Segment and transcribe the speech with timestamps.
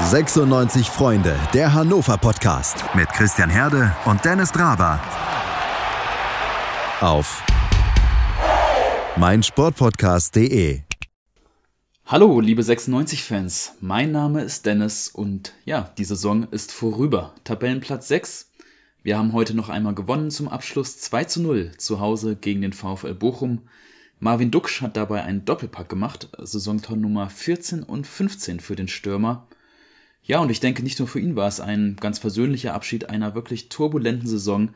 [0.00, 4.98] 96 Freunde, der Hannover Podcast mit Christian Herde und Dennis Draber.
[7.00, 7.42] Auf
[9.16, 10.80] meinsportpodcast.de.
[12.06, 13.74] Hallo, liebe 96-Fans.
[13.80, 17.34] Mein Name ist Dennis und ja, die Saison ist vorüber.
[17.44, 18.50] Tabellenplatz 6.
[19.02, 22.72] Wir haben heute noch einmal gewonnen zum Abschluss 2 zu 0 zu Hause gegen den
[22.72, 23.60] VfL Bochum.
[24.20, 29.46] Marvin Duksch hat dabei einen Doppelpack gemacht, Saisontor Nummer 14 und 15 für den Stürmer.
[30.24, 33.34] Ja, und ich denke, nicht nur für ihn war es ein ganz persönlicher Abschied einer
[33.34, 34.70] wirklich turbulenten Saison.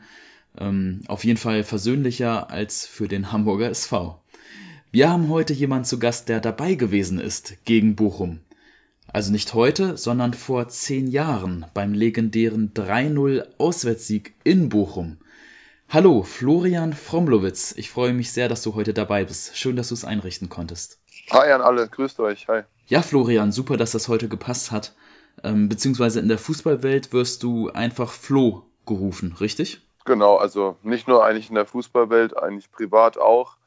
[0.57, 4.21] Ähm, auf jeden Fall versöhnlicher als für den Hamburger SV.
[4.91, 8.41] Wir haben heute jemanden zu Gast, der dabei gewesen ist gegen Bochum.
[9.07, 15.17] Also nicht heute, sondern vor zehn Jahren beim legendären 3-0 Auswärtssieg in Bochum.
[15.87, 17.73] Hallo, Florian Fromlowitz.
[17.77, 19.55] Ich freue mich sehr, dass du heute dabei bist.
[19.55, 20.99] Schön, dass du es einrichten konntest.
[21.31, 22.49] Hi an alle, grüßt euch.
[22.49, 22.63] Hi.
[22.87, 24.93] Ja, Florian, super, dass das heute gepasst hat
[25.43, 29.81] ähm, beziehungsweise in der Fußballwelt wirst du einfach Flo gerufen, richtig?
[30.05, 33.57] Genau, also nicht nur eigentlich in der Fußballwelt, eigentlich privat auch.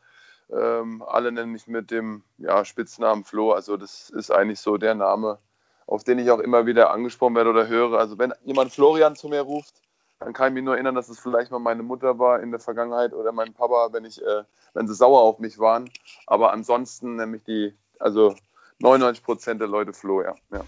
[0.51, 3.53] Ähm, alle nennen mich mit dem ja, Spitznamen Flo.
[3.53, 5.39] Also das ist eigentlich so der Name,
[5.87, 7.99] auf den ich auch immer wieder angesprochen werde oder höre.
[7.99, 9.75] Also wenn jemand Florian zu mir ruft,
[10.19, 12.61] dann kann ich mich nur erinnern, dass es vielleicht mal meine Mutter war in der
[12.61, 14.43] Vergangenheit oder mein Papa, wenn ich, äh,
[14.75, 15.91] wenn sie sauer auf mich waren.
[16.27, 18.35] Aber ansonsten nämlich die, also
[18.81, 20.35] 99 Prozent der Leute Flo, ja.
[20.53, 20.65] ja.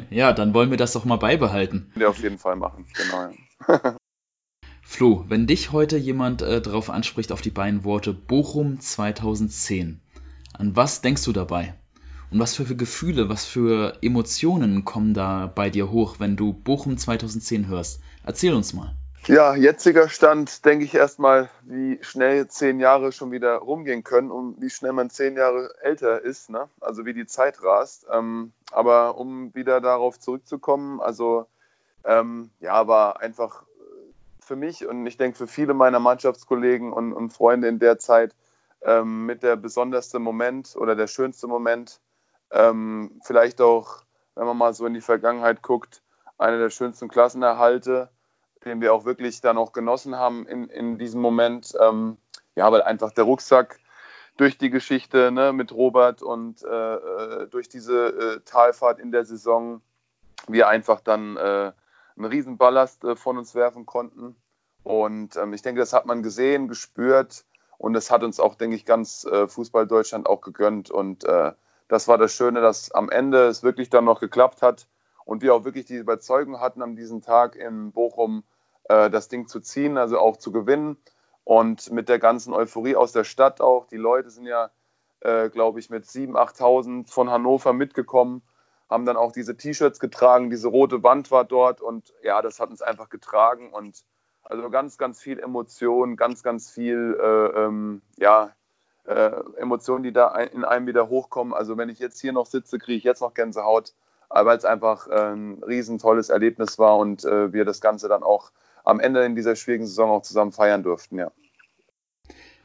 [0.10, 1.92] ja, dann wollen wir das doch mal beibehalten.
[1.96, 3.30] Ja, auf jeden Fall machen, genau.
[3.68, 3.96] Ja.
[4.82, 10.00] Flo, wenn dich heute jemand äh, darauf anspricht, auf die beiden Worte Bochum 2010,
[10.52, 11.74] an was denkst du dabei?
[12.30, 16.52] Und was für, für Gefühle, was für Emotionen kommen da bei dir hoch, wenn du
[16.52, 18.00] Bochum 2010 hörst?
[18.24, 18.94] Erzähl uns mal.
[19.28, 24.60] Ja, jetziger Stand, denke ich erstmal, wie schnell zehn Jahre schon wieder rumgehen können und
[24.60, 26.68] wie schnell man zehn Jahre älter ist, ne?
[26.80, 28.04] also wie die Zeit rast.
[28.10, 31.46] Ähm, aber um wieder darauf zurückzukommen, also
[32.04, 33.62] ähm, ja, war einfach
[34.40, 38.34] für mich und ich denke für viele meiner Mannschaftskollegen und, und Freunde in der Zeit
[38.82, 42.00] ähm, mit der besonderste Moment oder der schönste Moment,
[42.50, 44.02] ähm, vielleicht auch,
[44.34, 46.02] wenn man mal so in die Vergangenheit guckt,
[46.38, 48.10] einer der schönsten Klassenerhalte
[48.64, 51.72] den wir auch wirklich dann auch genossen haben in, in diesem Moment.
[51.80, 52.16] Ähm,
[52.54, 53.78] ja, weil einfach der Rucksack
[54.36, 59.24] durch die Geschichte ne, mit Robert und äh, äh, durch diese äh, Talfahrt in der
[59.24, 59.82] Saison
[60.48, 61.72] wir einfach dann äh,
[62.16, 64.36] einen Riesenballast äh, von uns werfen konnten.
[64.82, 67.44] Und ähm, ich denke, das hat man gesehen, gespürt
[67.78, 70.90] und das hat uns auch, denke ich, ganz äh, Fußball Deutschland auch gegönnt.
[70.90, 71.24] Und
[71.88, 74.86] das war das Schöne, dass am Ende es wirklich dann noch geklappt hat
[75.24, 78.44] und wir auch wirklich die Überzeugung hatten, an diesem Tag in Bochum
[78.84, 80.96] äh, das Ding zu ziehen, also auch zu gewinnen.
[81.44, 83.86] Und mit der ganzen Euphorie aus der Stadt auch.
[83.86, 84.70] Die Leute sind ja,
[85.20, 88.42] äh, glaube ich, mit 7.000, 8.000 von Hannover mitgekommen,
[88.88, 92.70] haben dann auch diese T-Shirts getragen, diese rote Wand war dort und ja, das hat
[92.70, 94.04] uns einfach getragen und
[94.42, 98.50] also ganz, ganz viel Emotion, ganz, ganz viel, äh, ähm, ja,
[99.04, 101.54] äh, Emotionen, die da in einem wieder hochkommen.
[101.54, 103.94] Also wenn ich jetzt hier noch sitze, kriege ich jetzt noch Gänsehaut,
[104.28, 108.22] weil es einfach äh, ein riesen tolles Erlebnis war und äh, wir das Ganze dann
[108.22, 108.52] auch
[108.84, 111.30] am Ende in dieser schwierigen Saison auch zusammen feiern durften, ja.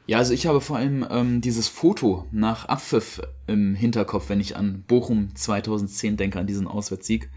[0.06, 4.56] Ja, also ich habe vor allem ähm, dieses Foto nach Abpfiff im Hinterkopf, wenn ich
[4.56, 7.28] an Bochum 2010 denke, an diesen Auswärtssieg.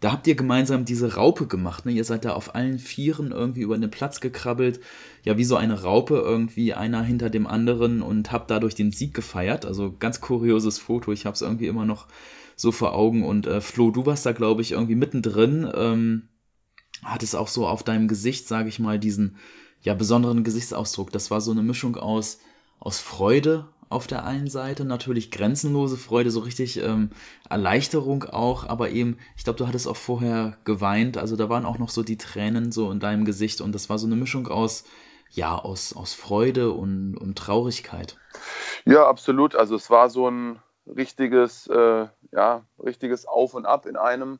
[0.00, 1.92] Da habt ihr gemeinsam diese Raupe gemacht, ne?
[1.92, 4.80] Ihr seid da auf allen Vieren irgendwie über den Platz gekrabbelt,
[5.22, 9.14] ja, wie so eine Raupe irgendwie, einer hinter dem anderen und habt dadurch den Sieg
[9.14, 9.64] gefeiert.
[9.64, 12.06] Also ganz kurioses Foto, ich habe es irgendwie immer noch
[12.54, 13.24] so vor Augen.
[13.24, 15.66] Und äh, Flo, du warst da, glaube ich, irgendwie mittendrin.
[15.74, 16.28] Ähm,
[17.04, 19.36] hat es auch so auf deinem Gesicht, sage ich mal, diesen
[19.82, 21.12] ja besonderen Gesichtsausdruck.
[21.12, 22.40] Das war so eine Mischung aus,
[22.80, 27.10] aus Freude auf der einen Seite, natürlich grenzenlose Freude, so richtig ähm,
[27.48, 31.78] Erleichterung auch, aber eben, ich glaube, du hattest auch vorher geweint, also da waren auch
[31.78, 34.84] noch so die Tränen so in deinem Gesicht und das war so eine Mischung aus,
[35.30, 38.16] ja, aus, aus Freude und, und Traurigkeit.
[38.84, 39.54] Ja, absolut.
[39.54, 44.38] Also es war so ein richtiges, äh, ja, richtiges Auf und Ab in einem.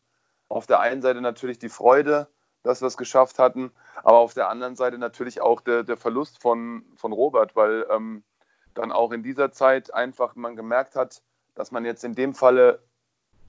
[0.49, 2.29] Auf der einen Seite natürlich die Freude,
[2.65, 3.71] dass wir es geschafft hatten.
[4.03, 8.25] Aber auf der anderen Seite natürlich auch der, der Verlust von, von Robert, weil ähm,
[8.75, 11.23] dann auch in dieser Zeit einfach man gemerkt hat,
[11.55, 12.83] dass man jetzt in dem Falle,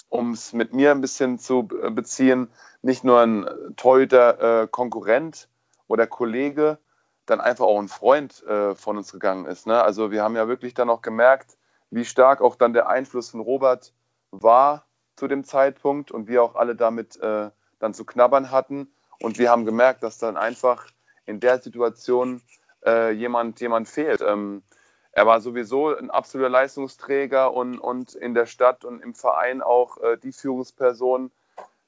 [0.09, 2.51] um es mit mir ein bisschen zu beziehen,
[2.83, 5.49] nicht nur ein teuter äh, Konkurrent
[5.87, 6.77] oder Kollege,
[7.25, 9.65] dann einfach auch ein Freund äh, von uns gegangen ist.
[9.65, 9.81] Ne?
[9.81, 11.57] Also wir haben ja wirklich dann auch gemerkt,
[11.89, 13.93] wie stark auch dann der Einfluss von Robert
[14.31, 14.85] war
[15.15, 18.91] zu dem Zeitpunkt und wir auch alle damit äh, dann zu knabbern hatten.
[19.19, 20.87] Und wir haben gemerkt, dass dann einfach
[21.25, 22.41] in der Situation
[22.85, 24.21] äh, jemand, jemand fehlt.
[24.21, 24.63] Ähm,
[25.11, 29.97] er war sowieso ein absoluter Leistungsträger und, und in der Stadt und im Verein auch
[29.97, 31.31] äh, die Führungsperson,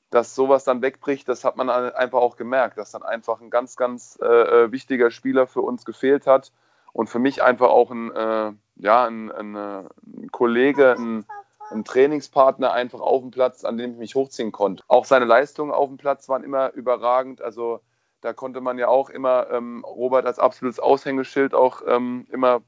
[0.10, 3.76] dass sowas dann wegbricht, das hat man einfach auch gemerkt, dass dann einfach ein ganz,
[3.76, 6.54] ganz äh, wichtiger Spieler für uns gefehlt hat
[6.94, 11.26] und für mich einfach auch ein, äh, ja, ein, ein, ein Kollege, ein,
[11.72, 14.84] ein, Trainingspartner einfach auf dem Platz, an dem ich mich hochziehen konnte.
[14.88, 17.42] Auch seine Leistungen auf dem Platz waren immer überragend.
[17.42, 17.82] Also
[18.22, 22.62] da konnte man ja auch immer ähm, Robert als absolutes Aushängeschild auch ähm, immer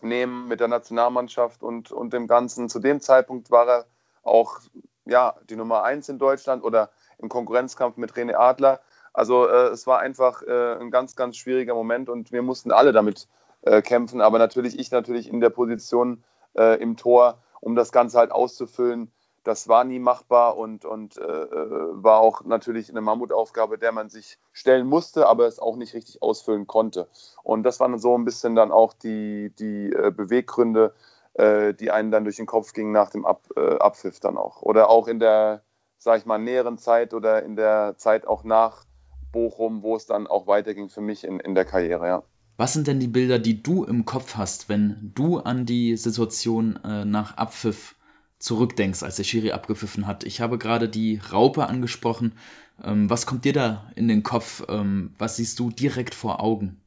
[0.00, 2.68] nehmen mit der Nationalmannschaft und, und dem Ganzen.
[2.68, 3.86] Zu dem Zeitpunkt war er
[4.22, 4.60] auch
[5.04, 8.80] ja, die Nummer eins in Deutschland oder im Konkurrenzkampf mit René Adler.
[9.12, 12.92] Also äh, es war einfach äh, ein ganz, ganz schwieriger Moment und wir mussten alle
[12.92, 13.26] damit
[13.62, 14.20] äh, kämpfen.
[14.20, 16.22] Aber natürlich ich natürlich in der Position
[16.56, 19.12] äh, im Tor, um das Ganze halt auszufüllen.
[19.44, 24.10] Das war nie machbar und, und äh, äh, war auch natürlich eine Mammutaufgabe, der man
[24.10, 27.08] sich stellen musste, aber es auch nicht richtig ausfüllen konnte.
[27.42, 30.92] Und das waren so ein bisschen dann auch die, die Beweggründe,
[31.38, 34.60] äh, die einen dann durch den Kopf gingen nach dem Ab, äh, Abpfiff dann auch.
[34.62, 35.62] Oder auch in der,
[35.96, 38.84] sag ich mal, näheren Zeit oder in der Zeit auch nach
[39.32, 42.22] Bochum, wo es dann auch weiterging für mich in, in der Karriere, ja.
[42.60, 46.76] Was sind denn die Bilder, die du im Kopf hast, wenn du an die Situation
[46.82, 47.94] äh, nach Abpfiff
[48.40, 50.24] zurückdenkst, als der Schiri abgepfiffen hat?
[50.24, 52.36] Ich habe gerade die Raupe angesprochen.
[52.82, 54.64] Ähm, was kommt dir da in den Kopf?
[54.68, 56.80] Ähm, was siehst du direkt vor Augen?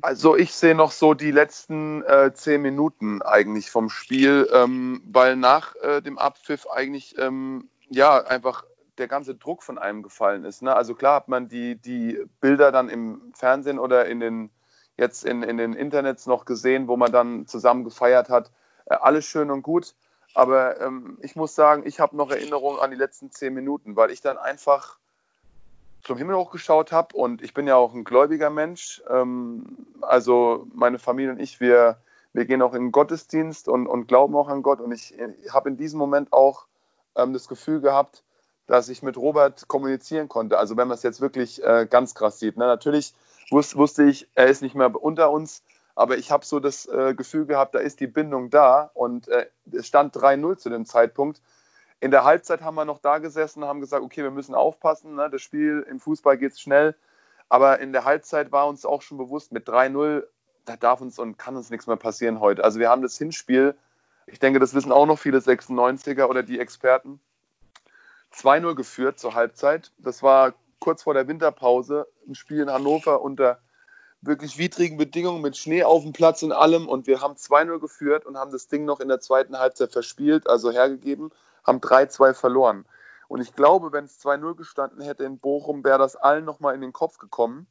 [0.00, 5.34] Also ich sehe noch so die letzten äh, zehn Minuten eigentlich vom Spiel, ähm, weil
[5.34, 8.62] nach äh, dem Abpfiff eigentlich ähm, ja einfach
[8.96, 10.62] der ganze Druck von einem gefallen ist.
[10.62, 10.72] Ne?
[10.72, 14.50] Also klar hat man die, die Bilder dann im Fernsehen oder in den
[14.96, 18.50] jetzt in, in den Internets noch gesehen, wo man dann zusammen gefeiert hat.
[18.86, 19.94] Äh, alles schön und gut.
[20.34, 24.10] Aber ähm, ich muss sagen, ich habe noch Erinnerungen an die letzten zehn Minuten, weil
[24.10, 24.98] ich dann einfach
[26.04, 29.02] zum Himmel hochgeschaut habe und ich bin ja auch ein gläubiger Mensch.
[29.08, 29.64] Ähm,
[30.02, 31.98] also meine Familie und ich, wir,
[32.32, 34.80] wir gehen auch in den Gottesdienst und, und glauben auch an Gott.
[34.80, 36.66] Und ich, ich habe in diesem Moment auch
[37.16, 38.22] ähm, das Gefühl gehabt,
[38.66, 40.58] dass ich mit Robert kommunizieren konnte.
[40.58, 42.56] Also wenn man es jetzt wirklich äh, ganz krass sieht.
[42.56, 42.66] Ne?
[42.66, 43.14] Natürlich
[43.50, 45.62] wus wusste ich, er ist nicht mehr unter uns,
[45.94, 49.46] aber ich habe so das äh, Gefühl gehabt, da ist die Bindung da und äh,
[49.72, 51.40] es stand 3-0 zu dem Zeitpunkt.
[52.00, 55.30] In der Halbzeit haben wir noch da gesessen, haben gesagt, okay, wir müssen aufpassen, ne?
[55.30, 56.94] das Spiel im Fußball geht schnell.
[57.48, 60.24] Aber in der Halbzeit war uns auch schon bewusst, mit 3-0,
[60.66, 62.64] da darf uns und kann uns nichts mehr passieren heute.
[62.64, 63.74] Also wir haben das Hinspiel,
[64.26, 67.20] ich denke, das wissen auch noch viele 96er oder die Experten,
[68.34, 69.92] 2-0 geführt zur Halbzeit.
[69.98, 73.58] Das war kurz vor der Winterpause, ein Spiel in Hannover unter
[74.20, 76.88] wirklich widrigen Bedingungen mit Schnee auf dem Platz und allem.
[76.88, 80.48] Und wir haben 2-0 geführt und haben das Ding noch in der zweiten Halbzeit verspielt,
[80.48, 81.30] also hergegeben
[81.64, 82.86] haben 3-2 verloren.
[83.28, 86.80] Und ich glaube, wenn es 2-0 gestanden hätte in Bochum, wäre das allen nochmal in
[86.80, 87.66] den Kopf gekommen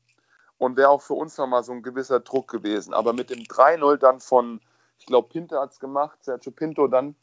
[0.58, 2.94] und wäre auch für uns nochmal so ein gewisser Druck gewesen.
[2.94, 4.60] Aber mit dem 3-0 dann von,
[5.00, 7.16] ich glaube, Pinto hat es gemacht, Sergio Pinto dann,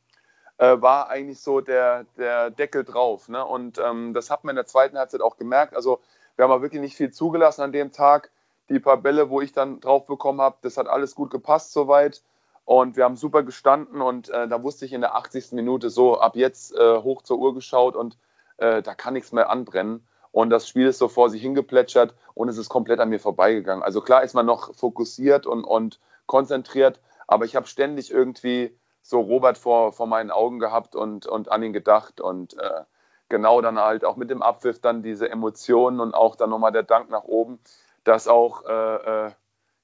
[0.58, 3.28] äh, war eigentlich so der, der Deckel drauf.
[3.28, 3.44] Ne?
[3.44, 5.74] Und ähm, das hat man in der zweiten Halbzeit auch gemerkt.
[5.74, 6.00] Also
[6.36, 8.30] wir haben auch wirklich nicht viel zugelassen an dem Tag.
[8.68, 12.22] Die paar Bälle, wo ich dann drauf bekommen habe, das hat alles gut gepasst soweit.
[12.64, 15.52] Und wir haben super gestanden und äh, da wusste ich in der 80.
[15.52, 18.16] Minute so, ab jetzt äh, hoch zur Uhr geschaut und
[18.58, 20.06] äh, da kann nichts mehr anbrennen.
[20.30, 23.82] Und das Spiel ist so vor sich hingeplätschert und es ist komplett an mir vorbeigegangen.
[23.82, 29.20] Also klar ist man noch fokussiert und, und konzentriert, aber ich habe ständig irgendwie so
[29.20, 32.20] Robert vor, vor meinen Augen gehabt und, und an ihn gedacht.
[32.20, 32.82] Und äh,
[33.28, 36.84] genau dann halt auch mit dem Abpfiff dann diese Emotionen und auch dann nochmal der
[36.84, 37.58] Dank nach oben,
[38.04, 39.30] dass auch äh, äh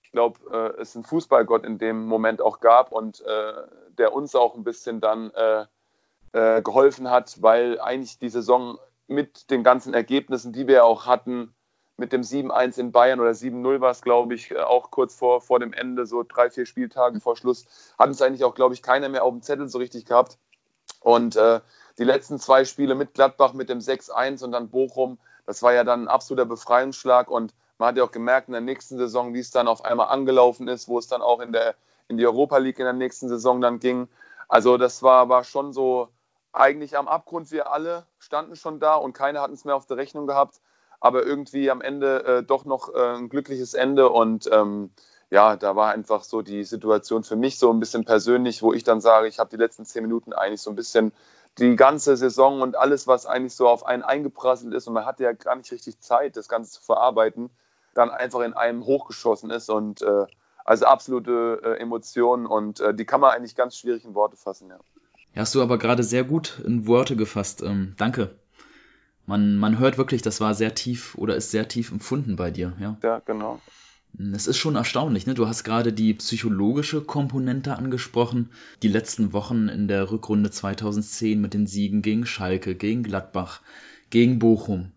[0.01, 3.53] ich glaube, äh, es einen Fußballgott in dem Moment auch gab und äh,
[3.99, 9.63] der uns auch ein bisschen dann äh, geholfen hat, weil eigentlich die Saison mit den
[9.63, 11.55] ganzen Ergebnissen, die wir auch hatten,
[11.99, 15.41] mit dem 7-1 in Bayern oder 7-0 war es, glaube ich, äh, auch kurz vor,
[15.43, 17.67] vor dem Ende, so drei, vier Spieltage vor Schluss,
[17.99, 20.39] hat uns eigentlich auch, glaube ich, keiner mehr auf dem Zettel so richtig gehabt.
[21.01, 21.61] Und äh,
[21.99, 25.83] die letzten zwei Spiele mit Gladbach, mit dem 6-1 und dann Bochum, das war ja
[25.83, 29.41] dann ein absoluter Befreiungsschlag und man hat ja auch gemerkt in der nächsten Saison, wie
[29.41, 31.75] es dann auf einmal angelaufen ist, wo es dann auch in, der,
[32.09, 34.09] in die Europa League in der nächsten Saison dann ging.
[34.49, 36.09] Also das war, war schon so
[36.53, 37.51] eigentlich am Abgrund.
[37.51, 40.61] Wir alle standen schon da und keiner hat es mehr auf der Rechnung gehabt.
[41.01, 44.91] Aber irgendwie am Ende äh, doch noch äh, ein glückliches Ende und ähm,
[45.31, 48.83] ja, da war einfach so die Situation für mich so ein bisschen persönlich, wo ich
[48.83, 51.13] dann sage, ich habe die letzten zehn Minuten eigentlich so ein bisschen
[51.59, 55.25] die ganze Saison und alles, was eigentlich so auf einen eingeprasselt ist und man hatte
[55.25, 57.51] ja gar nicht richtig Zeit, das Ganze zu verarbeiten,
[57.95, 60.27] dann einfach in einem hochgeschossen ist und äh,
[60.65, 64.69] also absolute äh, Emotionen und äh, die kann man eigentlich ganz schwierig in Worte fassen,
[64.69, 64.79] ja.
[65.37, 67.63] Hast du aber gerade sehr gut in Worte gefasst.
[67.63, 68.31] Ähm, danke.
[69.29, 72.73] Man, man hört wirklich, das war sehr tief oder ist sehr tief empfunden bei dir,
[72.81, 72.97] ja.
[73.03, 73.61] Ja, genau.
[74.35, 75.35] Es ist schon erstaunlich, ne?
[75.35, 78.49] Du hast gerade die psychologische Komponente angesprochen.
[78.83, 83.61] Die letzten Wochen in der Rückrunde 2010 mit den Siegen gegen Schalke, gegen Gladbach,
[84.09, 84.93] gegen Bochum.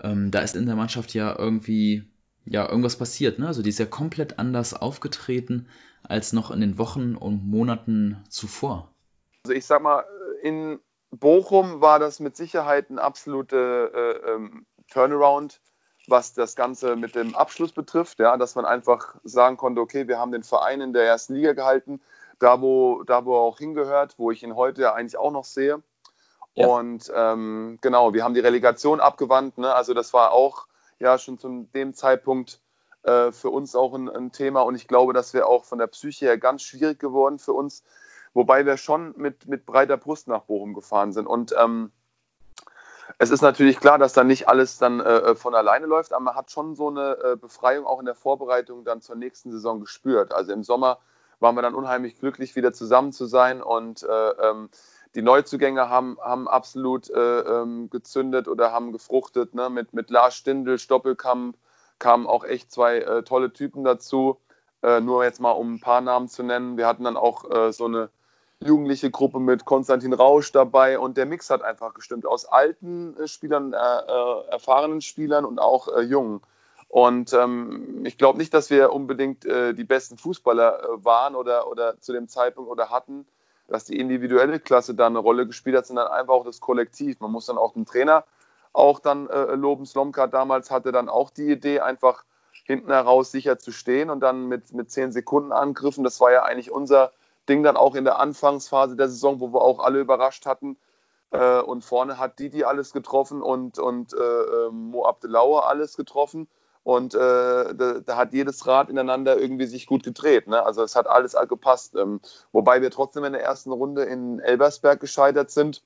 [0.00, 2.04] Ähm, da ist in der Mannschaft ja irgendwie
[2.44, 3.40] ja irgendwas passiert.
[3.40, 3.48] Ne?
[3.48, 5.66] Also die ist ja komplett anders aufgetreten
[6.04, 8.94] als noch in den Wochen und Monaten zuvor.
[9.44, 10.04] Also ich sag mal,
[10.44, 10.78] in
[11.18, 15.60] Bochum war das mit Sicherheit ein absoluter äh, ähm, Turnaround,
[16.06, 20.18] was das Ganze mit dem Abschluss betrifft, ja, dass man einfach sagen konnte, okay, wir
[20.18, 22.00] haben den Verein in der ersten Liga gehalten,
[22.38, 25.44] da wo, da wo er auch hingehört, wo ich ihn heute ja eigentlich auch noch
[25.44, 25.82] sehe.
[26.54, 26.66] Ja.
[26.68, 29.74] Und ähm, genau, wir haben die Relegation abgewandt, ne?
[29.74, 30.66] also das war auch
[30.98, 32.60] ja schon zu dem Zeitpunkt
[33.02, 35.88] äh, für uns auch ein, ein, Thema und ich glaube, dass wir auch von der
[35.88, 37.82] Psyche her ganz schwierig geworden für uns,
[38.34, 41.90] wobei wir schon mit, mit breiter Brust nach Bochum gefahren sind und ähm,
[43.18, 46.24] es ist natürlich klar, dass dann nicht alles dann äh, äh, von alleine läuft, aber
[46.24, 49.80] man hat schon so eine äh, Befreiung auch in der Vorbereitung dann zur nächsten Saison
[49.80, 50.32] gespürt.
[50.32, 50.98] Also im Sommer
[51.40, 54.70] waren wir dann unheimlich glücklich, wieder zusammen zu sein und äh, ähm,
[55.14, 59.54] die Neuzugänge haben, haben absolut äh, ähm, gezündet oder haben gefruchtet.
[59.54, 59.70] Ne?
[59.70, 61.56] Mit, mit Lars Stindl, Stoppelkamp
[61.98, 64.40] kamen auch echt zwei äh, tolle Typen dazu.
[64.82, 66.76] nur jetzt mal, um ein paar Namen zu nennen.
[66.76, 68.10] Wir hatten dann auch so eine
[68.64, 73.28] jugendliche Gruppe mit Konstantin Rausch dabei und der Mix hat einfach gestimmt aus alten äh,
[73.28, 76.40] Spielern, äh, äh, erfahrenen Spielern und auch äh, jungen.
[76.88, 81.68] Und ähm, ich glaube nicht, dass wir unbedingt äh, die besten Fußballer äh, waren oder,
[81.68, 83.26] oder zu dem Zeitpunkt oder hatten,
[83.68, 87.20] dass die individuelle Klasse da eine Rolle gespielt hat, sondern einfach auch das Kollektiv.
[87.20, 88.24] Man muss dann auch den Trainer
[88.72, 89.86] auch dann loben.
[89.86, 92.24] Slomka damals hatte dann auch die Idee, einfach
[92.64, 96.02] hinten heraus sicher zu stehen und dann mit, mit 10 Sekunden Angriffen.
[96.02, 97.12] Das war ja eigentlich unser
[97.48, 100.76] Ding dann auch in der Anfangsphase der Saison, wo wir auch alle überrascht hatten.
[101.30, 106.48] Äh, und vorne hat Didi alles getroffen und, und äh, ähm, Mo Abdelaue alles getroffen.
[106.84, 110.46] Und äh, da, da, hat jedes Rad ineinander irgendwie sich gut gedreht.
[110.46, 110.62] Ne?
[110.62, 111.96] Also es hat alles gepasst.
[111.96, 112.20] Ähm,
[112.52, 115.82] wobei wir trotzdem in der ersten Runde in Elbersberg gescheitert sind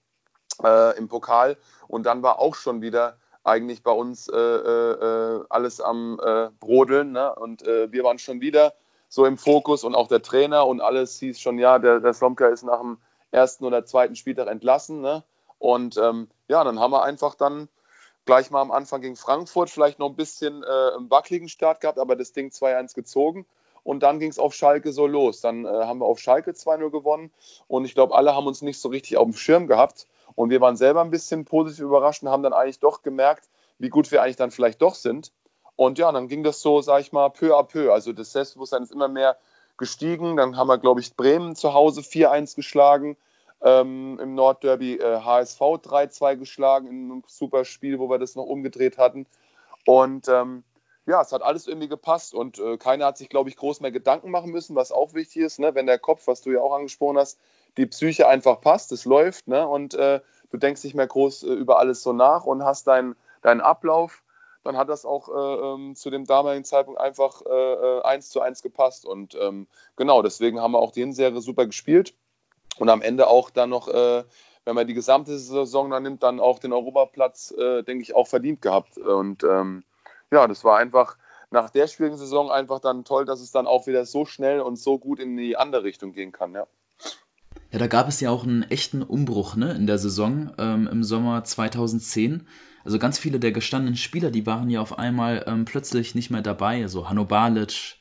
[0.63, 1.57] äh, im Pokal.
[1.87, 6.21] Und dann war auch schon wieder eigentlich bei uns äh, äh, alles am
[6.61, 7.13] Brodeln.
[7.13, 7.35] Ne?
[7.37, 8.75] Und wir waren schon wieder
[9.09, 12.47] so im Fokus und auch der Trainer und alles hieß schon, ja, der, der Slomka
[12.49, 12.99] ist nach dem
[13.31, 15.01] ersten oder zweiten Spieltag entlassen.
[15.01, 15.25] Ne?
[15.59, 17.69] Und ähm, ja, dann haben wir einfach dann
[18.25, 21.99] gleich mal am Anfang gegen Frankfurt vielleicht noch ein bisschen äh, einen wackeligen Start gehabt,
[21.99, 23.47] aber das Ding 2-1 gezogen.
[23.85, 25.41] Und dann ging es auf Schalke so los.
[25.41, 27.33] Dann äh, haben wir auf Schalke 2-0 gewonnen.
[27.69, 30.07] Und ich glaube, alle haben uns nicht so richtig auf dem Schirm gehabt.
[30.35, 33.49] Und wir waren selber ein bisschen positiv überrascht und haben dann eigentlich doch gemerkt,
[33.79, 35.33] wie gut wir eigentlich dann vielleicht doch sind.
[35.79, 37.93] Und ja, dann ging das so, sag ich mal, peu à peu.
[37.93, 39.37] Also das Selbstbewusstsein ist immer mehr
[39.77, 40.37] gestiegen.
[40.37, 43.17] Dann haben wir, glaube ich, Bremen zu Hause 4-1 geschlagen.
[43.63, 48.47] Ähm, Im Nordderby äh, HSV 3-2 geschlagen in einem super Spiel, wo wir das noch
[48.47, 49.25] umgedreht hatten.
[49.87, 50.65] Und ähm,
[51.07, 53.93] ja, es hat alles irgendwie gepasst und äh, keiner hat sich, glaube ich, groß mehr
[53.93, 55.77] Gedanken machen müssen, was auch wichtig ist, ne?
[55.77, 57.39] wenn der Kopf, was du ja auch angesprochen hast,
[57.77, 59.67] die Psyche einfach passt, es läuft ne?
[59.67, 60.21] und äh,
[60.51, 64.25] du denkst nicht mehr groß äh, über alles so nach und hast deinen dein Ablauf
[64.69, 65.33] dann hat das auch äh,
[65.65, 69.07] ähm, zu dem damaligen Zeitpunkt einfach äh, äh, eins zu eins gepasst.
[69.07, 72.13] Und ähm, genau, deswegen haben wir auch die Hinserie super gespielt
[72.79, 74.25] und am Ende auch dann noch, äh,
[74.67, 78.61] wenn man die gesamte Saison dann nimmt, dann auch den Europaplatz, denke ich, auch verdient
[78.61, 78.99] gehabt.
[78.99, 79.83] Und ähm,
[80.31, 81.17] ja, das war einfach
[81.51, 84.77] nach der schwierigen Saison einfach dann toll, dass es dann auch wieder so schnell und
[84.77, 86.67] so gut in die andere Richtung gehen kann, ja.
[87.71, 91.05] Ja, da gab es ja auch einen echten Umbruch ne, in der Saison ähm, im
[91.05, 92.47] Sommer 2010.
[92.89, 96.41] Also ganz viele der gestandenen Spieler, die waren ja auf einmal ähm, plötzlich nicht mehr
[96.41, 96.81] dabei.
[96.81, 97.99] Also Hanno Balic,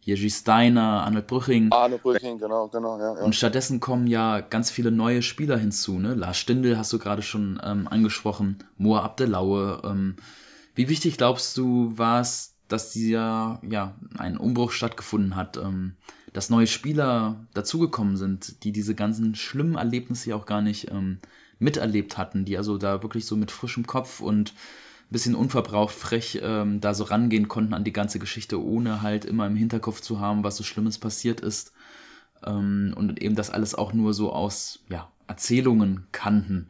[0.00, 1.70] Jerzy Steiner, Arnold Brüching.
[1.70, 3.22] Arnold Brüching, genau, genau, ja, ja.
[3.22, 5.98] Und stattdessen kommen ja ganz viele neue Spieler hinzu.
[5.98, 6.14] Ne?
[6.14, 9.82] Lars Stindl hast du gerade schon ähm, angesprochen, Moa Abdelaue.
[9.84, 10.16] Ähm,
[10.74, 15.96] wie wichtig glaubst du, war es, dass dieser, ja, ein Umbruch stattgefunden hat, ähm,
[16.32, 21.18] dass neue Spieler dazugekommen sind, die diese ganzen schlimmen Erlebnisse ja auch gar nicht ähm,
[21.58, 26.40] miterlebt hatten, die also da wirklich so mit frischem Kopf und ein bisschen unverbraucht frech
[26.42, 30.20] ähm, da so rangehen konnten an die ganze Geschichte, ohne halt immer im Hinterkopf zu
[30.20, 31.72] haben, was so Schlimmes passiert ist.
[32.44, 36.68] Ähm, und eben das alles auch nur so aus ja, Erzählungen kannten.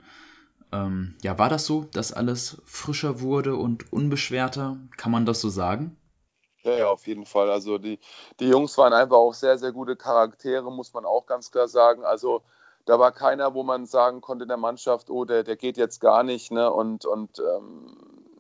[0.73, 4.79] Ähm, ja, war das so, dass alles frischer wurde und unbeschwerter?
[4.97, 5.97] Kann man das so sagen?
[6.63, 7.51] Ja, ja, auf jeden Fall.
[7.51, 7.99] Also die,
[8.41, 12.05] die Jungs waren einfach auch sehr, sehr gute Charaktere, muss man auch ganz klar sagen.
[12.05, 12.43] Also
[12.85, 16.01] da war keiner, wo man sagen konnte in der Mannschaft, oh, der, der geht jetzt
[16.01, 16.51] gar nicht.
[16.51, 16.71] Ne?
[16.71, 17.97] Und, und ähm,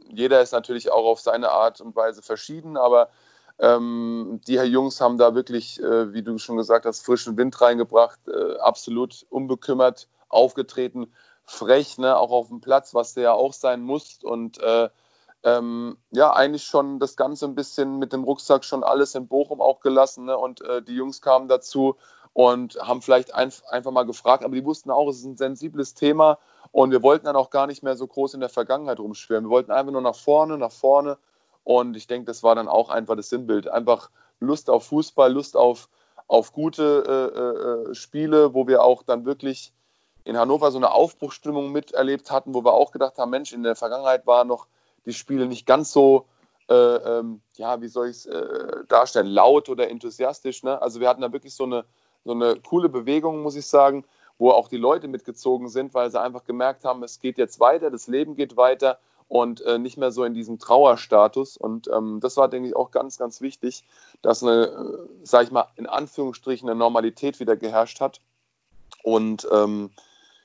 [0.08, 3.08] jeder ist natürlich auch auf seine Art und Weise verschieden, aber
[3.58, 8.18] ähm, die Jungs haben da wirklich, äh, wie du schon gesagt hast, frischen Wind reingebracht,
[8.28, 11.12] äh, absolut unbekümmert aufgetreten,
[11.44, 12.16] frech, ne?
[12.16, 14.18] auch auf dem Platz, was der ja auch sein muss.
[14.22, 14.88] Und äh,
[15.44, 19.60] ähm, ja, eigentlich schon das Ganze ein bisschen mit dem Rucksack schon alles in Bochum
[19.60, 20.24] auch gelassen.
[20.24, 20.36] Ne?
[20.36, 21.96] Und äh, die Jungs kamen dazu
[22.34, 25.94] und haben vielleicht ein, einfach mal gefragt, aber die wussten auch, es ist ein sensibles
[25.94, 26.38] Thema
[26.72, 29.44] Und wir wollten dann auch gar nicht mehr so groß in der Vergangenheit rumschwirren.
[29.44, 31.16] Wir wollten einfach nur nach vorne, nach vorne.
[31.62, 33.68] Und ich denke, das war dann auch einfach das Sinnbild.
[33.68, 34.10] Einfach
[34.40, 35.88] Lust auf Fußball, Lust auf,
[36.26, 39.72] auf gute äh, äh, Spiele, wo wir auch dann wirklich
[40.24, 43.76] in Hannover so eine Aufbruchstimmung miterlebt hatten, wo wir auch gedacht haben, Mensch, in der
[43.76, 44.66] Vergangenheit waren noch
[45.06, 46.26] die Spiele nicht ganz so,
[46.68, 50.64] äh, ähm, ja, wie soll ich es äh, darstellen, laut oder enthusiastisch.
[50.64, 50.80] Ne?
[50.82, 51.84] Also wir hatten da wirklich so eine,
[52.24, 54.04] so eine coole Bewegung, muss ich sagen
[54.38, 57.90] wo auch die Leute mitgezogen sind, weil sie einfach gemerkt haben, es geht jetzt weiter,
[57.90, 61.56] das Leben geht weiter und äh, nicht mehr so in diesem Trauerstatus.
[61.56, 63.84] Und ähm, das war, denke ich, auch ganz, ganz wichtig,
[64.22, 68.20] dass eine, äh, sag ich mal, in Anführungsstrichen eine Normalität wieder geherrscht hat.
[69.02, 69.90] Und ähm,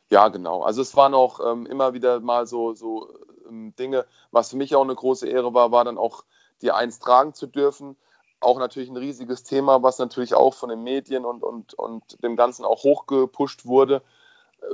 [0.09, 0.63] ja, genau.
[0.63, 3.09] Also es waren auch ähm, immer wieder mal so, so
[3.47, 6.23] ähm, Dinge, was für mich auch eine große Ehre war, war dann auch
[6.61, 7.95] die Eins tragen zu dürfen
[8.41, 12.35] auch natürlich ein riesiges Thema, was natürlich auch von den Medien und, und, und dem
[12.35, 14.01] Ganzen auch hochgepusht wurde.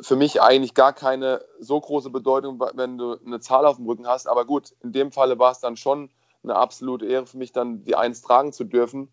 [0.02, 4.08] Für mich eigentlich gar keine so große Bedeutung, wenn du eine Zahl auf dem Rücken
[4.08, 4.28] hast.
[4.28, 6.10] Aber gut, in dem Falle war es dann schon
[6.44, 9.12] eine absolute Ehre für mich, dann die Eins tragen zu dürfen.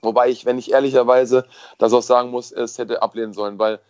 [0.00, 1.46] Wobei ich, wenn ich ehrlicherweise
[1.78, 3.80] das auch sagen muss, es hätte ablehnen sollen, weil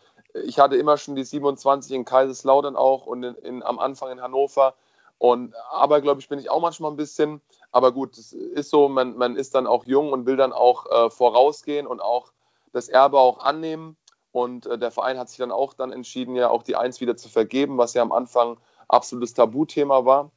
[0.45, 4.23] ich hatte immer schon die 27 in Kaiserslautern auch und in, in, am Anfang in
[4.23, 4.75] Hannover.
[5.19, 8.89] Und aber, glaube ich, bin ich auch manchmal ein bisschen aber gut, es ist so,
[8.89, 12.33] man, man ist dann auch jung und will dann auch äh, vorausgehen und auch
[12.73, 13.97] das Erbe auch annehmen.
[14.33, 17.17] Und äh, der Verein hat sich dann auch dann entschieden, ja auch die Eins wieder
[17.17, 18.59] zu vergeben, was ja am Anfang
[18.89, 20.31] absolutes Tabuthema war.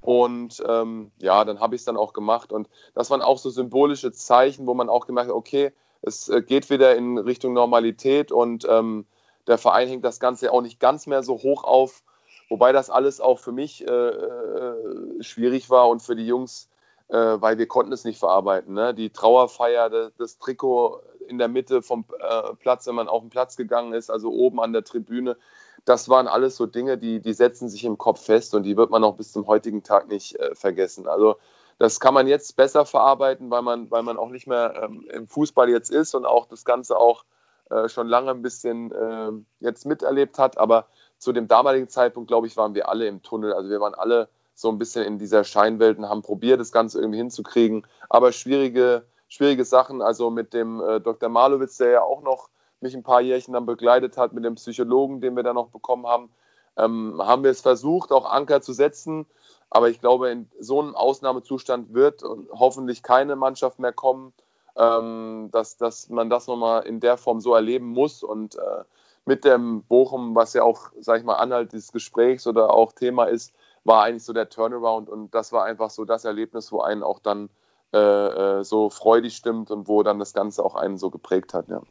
[0.00, 2.52] Und ähm, ja, dann habe ich es dann auch gemacht.
[2.52, 5.72] Und das waren auch so symbolische Zeichen, wo man auch gemerkt hat, okay,
[6.02, 9.06] es äh, geht wieder in Richtung Normalität und ähm,
[9.46, 12.02] der Verein hängt das Ganze auch nicht ganz mehr so hoch auf.
[12.48, 16.68] Wobei das alles auch für mich äh, äh schwierig war und für die Jungs
[17.12, 18.72] äh, weil wir konnten es nicht verarbeiten.
[18.72, 18.94] Ne?
[18.94, 23.28] Die Trauerfeier, das, das, Trikot in der Mitte vom äh, Platz, wenn man auf den
[23.28, 25.36] Platz gegangen ist, also oben an der Tribüne,
[25.84, 28.90] das waren alles so Dinge, die, die setzen sich im Kopf fest und die wird
[28.90, 31.06] man auch bis zum heutigen Tag nicht äh, vergessen.
[31.06, 31.36] Also
[31.78, 35.28] das kann man jetzt besser verarbeiten, weil man, weil man auch nicht mehr ähm, im
[35.28, 37.24] Fußball jetzt ist und auch das Ganze auch
[37.68, 40.56] äh, schon lange ein bisschen ähm, jetzt miterlebt hat.
[40.56, 40.86] Aber
[41.18, 43.52] zu dem damaligen Zeitpunkt, glaube ich, waren wir alle im Tunnel.
[43.52, 44.28] Also wir waren alle
[44.62, 47.86] so ein bisschen in dieser Scheinwelt und haben probiert, das Ganze irgendwie hinzukriegen.
[48.08, 51.28] Aber schwierige, schwierige Sachen, also mit dem äh, Dr.
[51.28, 52.48] Malowitz, der ja auch noch
[52.80, 56.06] mich ein paar Jährchen dann begleitet hat, mit dem Psychologen, den wir dann noch bekommen
[56.06, 56.30] haben,
[56.76, 59.26] ähm, haben wir es versucht, auch Anker zu setzen.
[59.70, 62.22] Aber ich glaube, in so einem Ausnahmezustand wird
[62.52, 64.32] hoffentlich keine Mannschaft mehr kommen,
[64.76, 68.22] ähm, dass, dass man das nochmal in der Form so erleben muss.
[68.22, 68.84] Und äh,
[69.24, 73.24] mit dem Bochum, was ja auch, sag ich mal, Anhalt dieses Gesprächs oder auch Thema
[73.24, 73.52] ist,
[73.84, 77.18] war eigentlich so der Turnaround und das war einfach so das Erlebnis, wo einen auch
[77.18, 77.48] dann
[77.92, 81.68] äh, äh, so freudig stimmt und wo dann das Ganze auch einen so geprägt hat,
[81.68, 81.82] ja.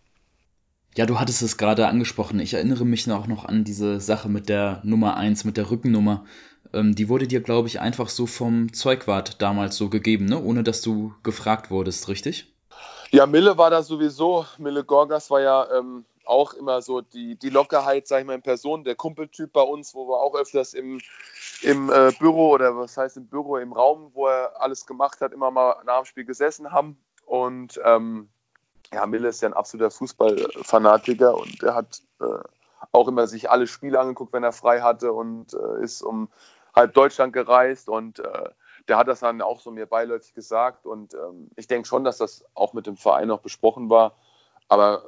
[0.98, 2.40] Ja, du hattest es gerade angesprochen.
[2.42, 6.26] Ich erinnere mich auch noch an diese Sache mit der Nummer 1, mit der Rückennummer.
[6.74, 10.42] Ähm, die wurde dir, glaube ich, einfach so vom Zeugwart damals so gegeben, ne?
[10.42, 12.54] ohne dass du gefragt wurdest, richtig?
[13.12, 14.46] Ja, Mille war da sowieso.
[14.58, 18.42] Mille Gorgas war ja ähm, auch immer so die, die Lockerheit, sag ich mal, in
[18.42, 21.02] Person, der Kumpeltyp bei uns, wo wir auch öfters im,
[21.64, 25.32] im äh, Büro oder was heißt im Büro, im Raum, wo er alles gemacht hat,
[25.34, 26.98] immer mal nach dem Spiel gesessen haben.
[27.26, 28.30] Und ähm,
[28.94, 32.26] ja, Mille ist ja ein absoluter Fußballfanatiker und er hat äh,
[32.92, 36.30] auch immer sich alle Spiele angeguckt, wenn er frei hatte und äh, ist um
[36.76, 38.50] halb Deutschland gereist und äh,
[38.88, 42.18] der hat das dann auch so mir beiläufig gesagt und ähm, ich denke schon, dass
[42.18, 44.16] das auch mit dem Verein noch besprochen war
[44.72, 45.04] aber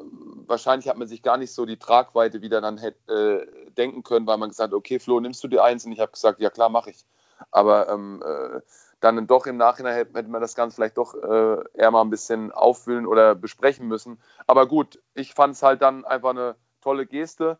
[0.46, 4.28] wahrscheinlich hat man sich gar nicht so die Tragweite wieder dann hätte, äh, denken können,
[4.28, 5.86] weil man gesagt hat, okay, Flo, nimmst du die eins?
[5.86, 7.06] Und ich habe gesagt, ja klar, mache ich.
[7.50, 8.60] Aber ähm, äh,
[9.00, 12.10] dann doch im Nachhinein hätte, hätte man das Ganze vielleicht doch äh, eher mal ein
[12.10, 14.20] bisschen auffüllen oder besprechen müssen.
[14.48, 17.58] Aber gut, ich fand es halt dann einfach eine tolle Geste.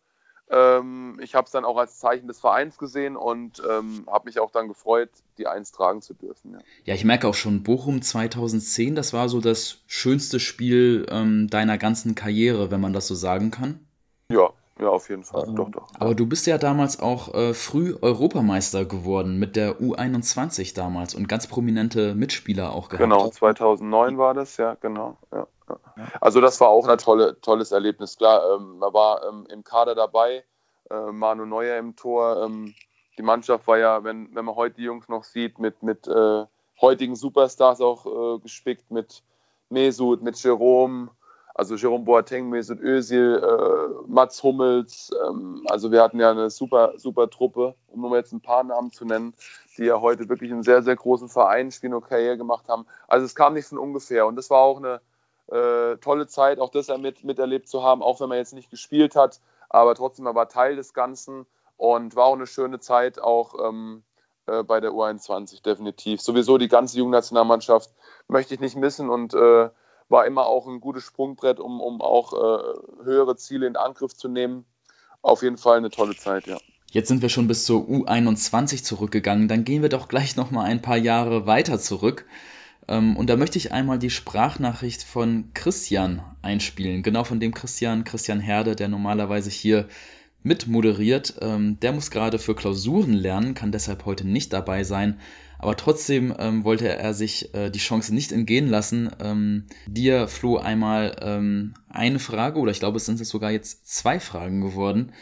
[0.50, 4.40] Ähm, ich habe es dann auch als Zeichen des Vereins gesehen und ähm, habe mich
[4.40, 6.54] auch dann gefreut, die Eins tragen zu dürfen.
[6.54, 6.60] Ja.
[6.86, 11.78] ja, ich merke auch schon, Bochum 2010, das war so das schönste Spiel ähm, deiner
[11.78, 13.80] ganzen Karriere, wenn man das so sagen kann.
[14.30, 15.48] Ja, ja, auf jeden Fall.
[15.48, 15.88] Ähm, doch, doch.
[16.00, 21.30] Aber du bist ja damals auch äh, früh Europameister geworden mit der U21 damals und
[21.30, 23.04] ganz prominente Mitspieler auch gehabt.
[23.04, 25.18] Genau, 2009 war das, ja, genau.
[25.32, 25.48] Ja.
[26.22, 28.18] Also das war auch ein tolle, tolles Erlebnis.
[28.18, 30.44] Klar, ähm, man war ähm, im Kader dabei,
[30.90, 32.44] äh, Manu Neuer im Tor.
[32.44, 32.74] Ähm,
[33.18, 36.46] die Mannschaft war ja, wenn, wenn man heute die Jungs noch sieht, mit, mit äh,
[36.82, 39.24] heutigen Superstars auch äh, gespickt, mit
[39.70, 41.10] Mesut, mit Jerome,
[41.56, 45.12] also Jerome Boateng, Mesut Özil, äh, Mats Hummels.
[45.28, 48.92] Ähm, also wir hatten ja eine super, super Truppe, um nur jetzt ein paar Namen
[48.92, 49.36] zu nennen,
[49.78, 52.86] die ja heute wirklich einen sehr, sehr großen Verein spielen und Karriere gemacht haben.
[53.08, 55.00] Also es kam nicht von ungefähr und das war auch eine
[55.48, 59.16] äh, tolle Zeit, auch das mit, miterlebt zu haben, auch wenn man jetzt nicht gespielt
[59.16, 61.46] hat, aber trotzdem, man war Teil des Ganzen
[61.78, 64.04] und war auch eine schöne Zeit auch ähm,
[64.46, 66.22] äh, bei der U21, definitiv.
[66.22, 67.92] Sowieso die ganze Jugendnationalmannschaft
[68.28, 69.70] möchte ich nicht missen und äh,
[70.10, 74.28] war immer auch ein gutes Sprungbrett, um, um auch äh, höhere Ziele in Angriff zu
[74.28, 74.66] nehmen.
[75.22, 76.58] Auf jeden Fall eine tolle Zeit, ja.
[76.92, 79.48] Jetzt sind wir schon bis zur U21 zurückgegangen.
[79.48, 82.28] Dann gehen wir doch gleich noch mal ein paar Jahre weiter zurück.
[82.88, 87.04] Ähm, und da möchte ich einmal die Sprachnachricht von Christian einspielen.
[87.04, 89.88] Genau von dem Christian, Christian Herde, der normalerweise hier
[90.44, 91.36] mitmoderiert.
[91.42, 95.20] Ähm, der muss gerade für Klausuren lernen, kann deshalb heute nicht dabei sein.
[95.60, 101.72] Aber trotzdem ähm, wollte er sich äh, die Chance nicht entgehen lassen, dir, Flo, einmal
[101.88, 105.14] eine Frage, oder ich glaube, es sind es sogar jetzt zwei Fragen geworden,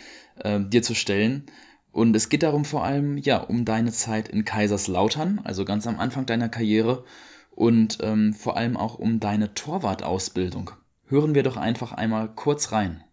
[0.44, 1.46] äh, dir zu stellen.
[1.92, 6.00] Und es geht darum vor allem, ja, um deine Zeit in Kaiserslautern, also ganz am
[6.00, 7.04] Anfang deiner Karriere
[7.62, 10.72] und ähm, vor allem auch um deine Torwartausbildung.
[11.06, 13.04] Hören wir doch einfach einmal kurz rein.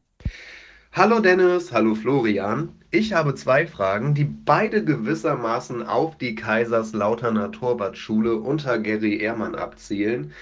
[0.91, 2.71] Hallo Dennis, hallo Florian.
[2.91, 10.33] Ich habe zwei Fragen, die beide gewissermaßen auf die Kaiserslauterner Torwartschule unter Gary Ehrmann abzielen.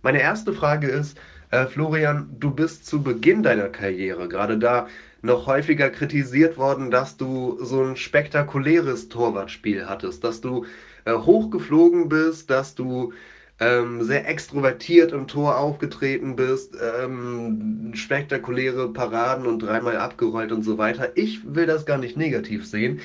[0.00, 1.18] Meine erste Frage ist,
[1.50, 4.88] äh, Florian, du bist zu Beginn deiner Karriere gerade da
[5.20, 10.64] noch häufiger kritisiert worden, dass du so ein spektakuläres Torwartspiel hattest, dass du
[11.04, 13.12] äh, hochgeflogen bist, dass du
[13.60, 20.78] ähm, sehr extrovertiert im Tor aufgetreten bist, ähm, spektakuläre Paraden und dreimal abgerollt und so
[20.78, 21.16] weiter.
[21.16, 23.00] Ich will das gar nicht negativ sehen.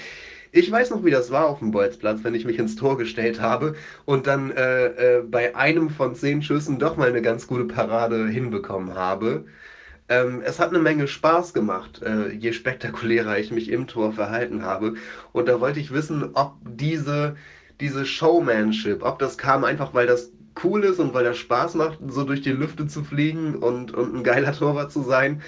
[0.54, 3.42] Ich weiß noch, wie das war auf dem Bolzplatz, wenn ich mich ins Tor gestellt
[3.42, 7.66] habe und dann äh, äh, bei einem von zehn Schüssen doch mal eine ganz gute
[7.66, 9.46] Parade hinbekommen habe.
[10.08, 14.64] Ähm, es hat eine Menge Spaß gemacht, äh, je spektakulärer ich mich im Tor verhalten
[14.64, 14.94] habe.
[15.34, 17.36] Und da wollte ich wissen, ob diese,
[17.82, 20.32] diese Showmanship, ob das kam einfach, weil das
[20.64, 24.16] cool ist und weil das Spaß macht, so durch die Lüfte zu fliegen und, und
[24.16, 25.42] ein geiler Torwart zu sein.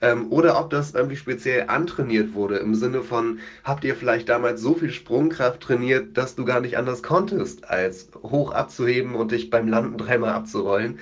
[0.00, 4.60] Ähm, oder ob das irgendwie speziell antrainiert wurde, im Sinne von, habt ihr vielleicht damals
[4.60, 9.50] so viel Sprungkraft trainiert, dass du gar nicht anders konntest, als hoch abzuheben und dich
[9.50, 10.98] beim Landen dreimal abzurollen?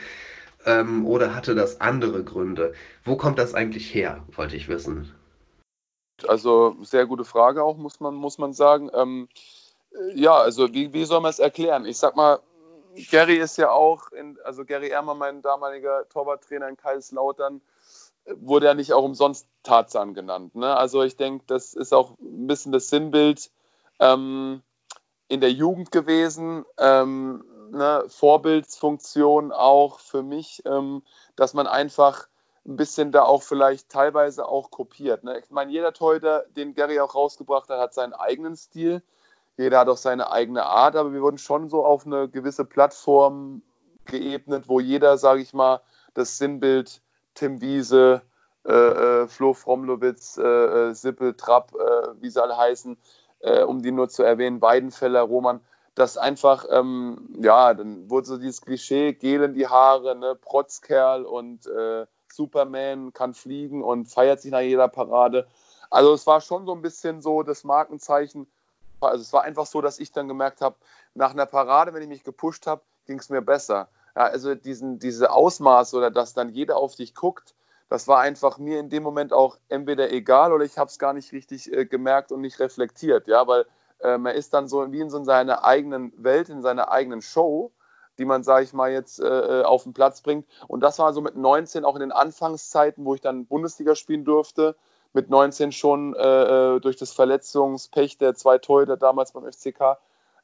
[0.64, 2.75] Ähm, oder hatte das andere Gründe?
[3.05, 5.12] Wo kommt das eigentlich her, wollte ich wissen.
[6.29, 8.90] Also sehr gute Frage auch, muss man, muss man sagen.
[8.94, 9.29] Ähm,
[10.14, 11.85] ja, also wie, wie soll man es erklären?
[11.85, 12.38] Ich sag mal,
[13.11, 17.61] Gary ist ja auch, in, also Gary Ermer, mein damaliger Torwarttrainer in Kaiserslautern,
[18.26, 20.55] wurde ja nicht auch umsonst Tarzan genannt.
[20.55, 20.76] Ne?
[20.76, 23.50] Also ich denke, das ist auch ein bisschen das Sinnbild
[23.98, 24.62] ähm,
[25.28, 26.64] in der Jugend gewesen.
[26.78, 28.05] Ähm, ne?
[28.09, 31.02] Vorbildsfunktion auch für mich, ähm,
[31.37, 32.28] dass man einfach
[32.64, 35.24] ein bisschen da auch vielleicht teilweise auch kopiert.
[35.24, 35.38] Ne?
[35.38, 39.02] Ich meine, jeder Torhüter, den Gary auch rausgebracht hat, hat seinen eigenen Stil
[39.62, 43.62] jeder hat auch seine eigene Art, aber wir wurden schon so auf eine gewisse Plattform
[44.07, 45.81] geebnet, wo jeder, sage ich mal,
[46.14, 47.01] das Sinnbild
[47.35, 48.22] Tim Wiese,
[48.64, 52.96] äh, äh, Flo Fromlowitz, äh, äh Sippel, Trapp, äh, wie sie alle heißen,
[53.40, 55.61] äh, um die nur zu erwähnen, Weidenfeller, Roman,
[55.94, 61.25] das einfach, ähm, ja, dann wurde so dieses Klischee, Gel in die Haare, ne, Protzkerl
[61.25, 61.68] und
[62.33, 65.46] Superman kann fliegen und feiert sich nach jeder Parade.
[65.90, 68.46] Also es war schon so ein bisschen so das Markenzeichen,
[69.10, 70.76] also es war einfach so, dass ich dann gemerkt habe,
[71.14, 73.88] nach einer Parade, wenn ich mich gepusht habe, ging es mir besser.
[74.14, 77.54] Ja, also diesen, diese Ausmaß oder dass dann jeder auf dich guckt,
[77.88, 81.12] das war einfach mir in dem Moment auch entweder egal oder ich habe es gar
[81.12, 83.28] nicht richtig äh, gemerkt und nicht reflektiert.
[83.28, 83.66] Ja, weil
[84.00, 87.70] äh, man ist dann so wie in so seiner eigenen Welt, in seiner eigenen Show,
[88.18, 90.46] die man, sage ich mal, jetzt äh, äh auf den Platz bringt.
[90.68, 94.24] Und das war so mit 19 auch in den Anfangszeiten, wo ich dann Bundesliga spielen
[94.24, 94.76] durfte
[95.12, 99.98] mit 19 schon äh, äh, durch das Verletzungspech der zwei Torhüter damals beim FCK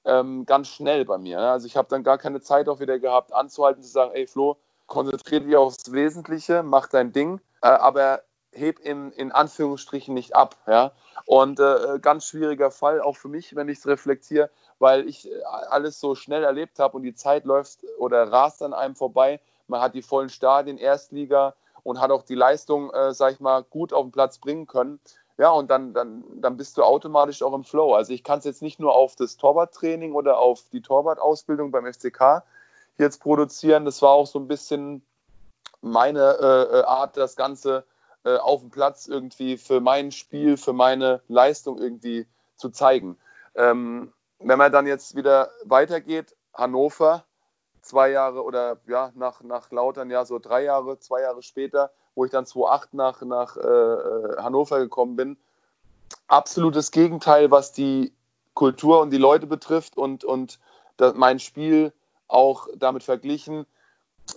[0.04, 1.38] ähm, ganz schnell bei mir.
[1.38, 1.50] Ne?
[1.50, 4.57] Also ich habe dann gar keine Zeit auch wieder gehabt, anzuhalten, zu sagen, ey Flo,
[4.87, 10.57] konzentriere dich aufs Wesentliche, mach dein Ding, äh, aber heb in, in Anführungsstrichen nicht ab.
[10.66, 10.92] Ja?
[11.26, 15.42] Und äh, ganz schwieriger Fall, auch für mich, wenn ich es reflektiere, weil ich äh,
[15.44, 19.40] alles so schnell erlebt habe und die Zeit läuft oder rast an einem vorbei.
[19.66, 23.62] Man hat die vollen Stadien, Erstliga, und hat auch die Leistung, äh, sag ich mal,
[23.62, 25.00] gut auf den Platz bringen können.
[25.38, 27.94] Ja, und dann, dann, dann bist du automatisch auch im Flow.
[27.94, 31.86] Also ich kann es jetzt nicht nur auf das Torwarttraining oder auf die Torwartausbildung beim
[31.86, 32.42] FCK
[32.98, 33.84] jetzt produzieren.
[33.84, 35.02] Das war auch so ein bisschen
[35.80, 37.84] meine äh, äh, Art, das Ganze
[38.24, 43.16] äh, auf dem Platz irgendwie für mein Spiel, für meine Leistung irgendwie zu zeigen.
[43.54, 47.24] Ähm, wenn man dann jetzt wieder weitergeht, Hannover,
[47.88, 52.24] zwei Jahre oder ja, nach, nach Lautern, ja, so drei Jahre, zwei Jahre später, wo
[52.24, 55.37] ich dann 2008 nach, nach äh, äh, Hannover gekommen bin.
[56.27, 58.12] Absolutes Gegenteil, was die
[58.55, 60.59] Kultur und die Leute betrifft und, und
[60.96, 61.92] das, mein Spiel
[62.29, 63.66] auch damit verglichen.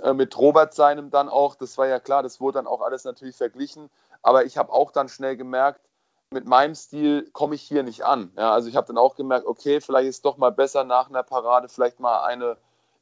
[0.01, 3.03] Äh, mit Robert seinem dann auch, das war ja klar, das wurde dann auch alles
[3.03, 3.89] natürlich verglichen.
[4.21, 5.81] Aber ich habe auch dann schnell gemerkt,
[6.29, 8.31] mit meinem Stil komme ich hier nicht an.
[8.37, 11.09] Ja, also ich habe dann auch gemerkt, okay, vielleicht ist es doch mal besser nach
[11.09, 12.55] einer Parade vielleicht mal eine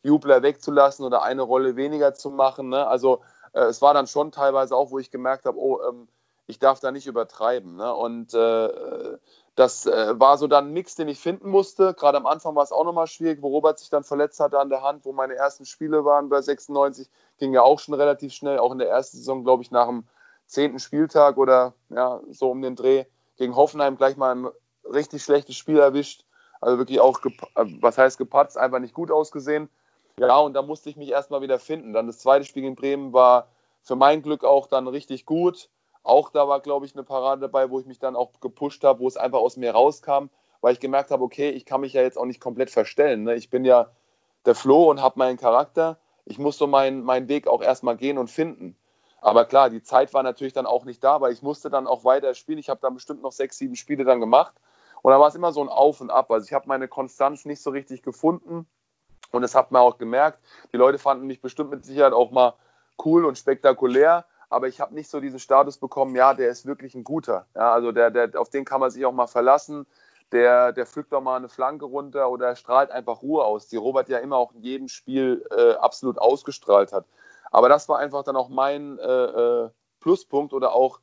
[0.03, 2.69] Jubler wegzulassen oder eine Rolle weniger zu machen.
[2.69, 2.87] Ne?
[2.87, 3.21] Also
[3.53, 6.07] äh, es war dann schon teilweise auch, wo ich gemerkt habe, oh, ähm,
[6.47, 7.75] ich darf da nicht übertreiben.
[7.75, 7.93] Ne?
[7.93, 9.17] Und äh,
[9.55, 11.93] das äh, war so dann ein Mix, den ich finden musste.
[11.93, 14.69] Gerade am Anfang war es auch nochmal schwierig, wo Robert sich dann verletzt hatte an
[14.69, 17.09] der Hand, wo meine ersten Spiele waren bei 96.
[17.37, 20.05] Ging ja auch schon relativ schnell, auch in der ersten Saison, glaube ich, nach dem
[20.47, 23.05] zehnten Spieltag oder ja, so um den Dreh
[23.37, 24.47] gegen Hoffenheim gleich mal ein
[24.91, 26.25] richtig schlechtes Spiel erwischt.
[26.61, 29.69] Also wirklich auch, äh, was heißt gepatzt, einfach nicht gut ausgesehen.
[30.19, 31.93] Ja, und da musste ich mich erstmal wieder finden.
[31.93, 33.47] Dann das zweite Spiel in Bremen war
[33.81, 35.69] für mein Glück auch dann richtig gut.
[36.03, 38.99] Auch da war, glaube ich, eine Parade dabei, wo ich mich dann auch gepusht habe,
[38.99, 40.29] wo es einfach aus mir rauskam,
[40.59, 43.23] weil ich gemerkt habe, okay, ich kann mich ja jetzt auch nicht komplett verstellen.
[43.23, 43.35] Ne?
[43.35, 43.91] Ich bin ja
[44.45, 45.97] der Flo und habe meinen Charakter.
[46.25, 48.75] Ich muss so meinen, meinen Weg auch erstmal gehen und finden.
[49.21, 52.03] Aber klar, die Zeit war natürlich dann auch nicht da, weil ich musste dann auch
[52.03, 52.59] weiter spielen.
[52.59, 54.55] Ich habe dann bestimmt noch sechs, sieben Spiele dann gemacht.
[55.01, 56.29] Und da war es immer so ein Auf und Ab.
[56.31, 58.67] Also ich habe meine Konstanz nicht so richtig gefunden.
[59.31, 60.39] Und das hat man auch gemerkt.
[60.73, 62.53] Die Leute fanden mich bestimmt mit Sicherheit auch mal
[63.05, 64.25] cool und spektakulär.
[64.49, 67.45] Aber ich habe nicht so diesen Status bekommen, ja, der ist wirklich ein guter.
[67.55, 69.85] Ja, also der, der, auf den kann man sich auch mal verlassen.
[70.31, 74.09] Der, der pflückt doch mal eine Flanke runter oder strahlt einfach Ruhe aus, die Robert
[74.09, 77.05] ja immer auch in jedem Spiel äh, absolut ausgestrahlt hat.
[77.51, 80.99] Aber das war einfach dann auch mein äh, äh, Pluspunkt oder auch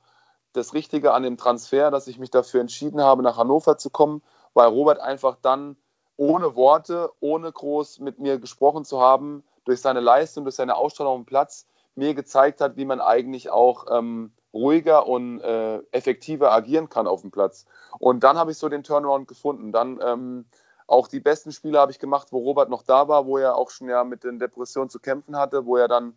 [0.53, 4.23] das Richtige an dem Transfer, dass ich mich dafür entschieden habe, nach Hannover zu kommen,
[4.55, 5.77] weil Robert einfach dann
[6.17, 11.13] ohne Worte, ohne groß mit mir gesprochen zu haben, durch seine Leistung, durch seine Ausstrahlung
[11.13, 16.53] auf dem Platz, mir gezeigt hat, wie man eigentlich auch ähm, ruhiger und äh, effektiver
[16.53, 17.67] agieren kann auf dem Platz.
[17.99, 19.73] Und dann habe ich so den Turnaround gefunden.
[19.73, 20.47] Dann ähm,
[20.87, 23.71] auch die besten Spiele habe ich gemacht, wo Robert noch da war, wo er auch
[23.71, 26.15] schon ja mit den Depressionen zu kämpfen hatte, wo er dann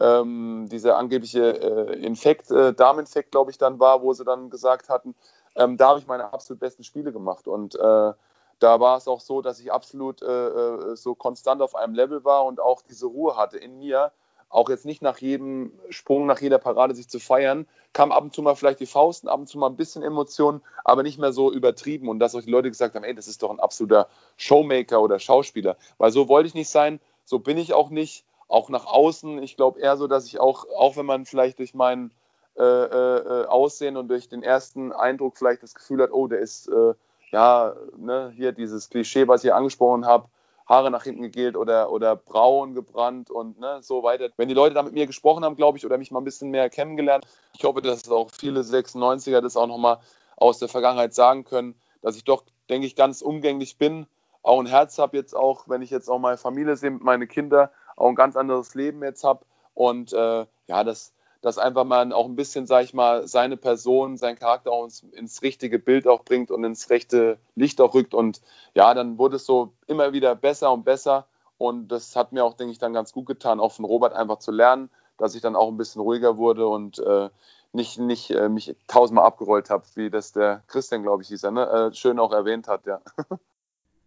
[0.00, 4.88] ähm, dieser angebliche äh, Infekt, äh, Darminfekt, glaube ich, dann war, wo sie dann gesagt
[4.88, 5.14] hatten,
[5.56, 7.48] ähm, da habe ich meine absolut besten Spiele gemacht.
[7.48, 8.12] Und äh,
[8.58, 12.24] da war es auch so, dass ich absolut äh, äh, so konstant auf einem Level
[12.24, 14.12] war und auch diese Ruhe hatte in mir,
[14.50, 18.34] auch jetzt nicht nach jedem Sprung, nach jeder Parade sich zu feiern, kam ab und
[18.34, 21.32] zu mal vielleicht die Fausten, ab und zu mal ein bisschen Emotionen, aber nicht mehr
[21.32, 22.08] so übertrieben.
[22.08, 25.18] Und dass auch die Leute gesagt haben, ey, das ist doch ein absoluter Showmaker oder
[25.18, 28.24] Schauspieler, weil so wollte ich nicht sein, so bin ich auch nicht.
[28.50, 29.42] Auch nach außen.
[29.42, 32.10] Ich glaube eher so, dass ich auch, auch wenn man vielleicht durch mein
[32.56, 36.66] äh, äh, Aussehen und durch den ersten Eindruck vielleicht das Gefühl hat, oh, der ist,
[36.68, 36.94] äh,
[37.32, 40.28] ja, ne, hier dieses Klischee, was ich angesprochen habe,
[40.66, 44.28] Haare nach hinten gegelt oder, oder braun gebrannt und ne, so weiter.
[44.36, 46.50] Wenn die Leute da mit mir gesprochen haben, glaube ich, oder mich mal ein bisschen
[46.50, 49.98] mehr kennengelernt, ich hoffe, dass auch viele 96er das auch nochmal
[50.36, 54.06] aus der Vergangenheit sagen können, dass ich doch, denke ich, ganz umgänglich bin,
[54.42, 57.70] auch ein Herz habe jetzt auch, wenn ich jetzt auch meine Familie sehe, meine Kinder,
[57.96, 62.26] auch ein ganz anderes Leben jetzt habe und äh, ja, dass, dass einfach man auch
[62.26, 66.24] ein bisschen, sag ich mal, seine Person, seinen Charakter auch ins, ins, richtige Bild auch
[66.24, 68.40] bringt und ins rechte Licht auch rückt und
[68.74, 72.54] ja, dann wurde es so immer wieder besser und besser und das hat mir auch,
[72.54, 75.56] denke ich, dann ganz gut getan, auch von Robert einfach zu lernen, dass ich dann
[75.56, 77.28] auch ein bisschen ruhiger wurde und äh,
[77.72, 81.50] nicht, nicht äh, mich tausendmal abgerollt habe, wie das der Christian, glaube ich, hieß er,
[81.50, 81.68] ne?
[81.68, 83.00] Äh, schön auch erwähnt hat, ja.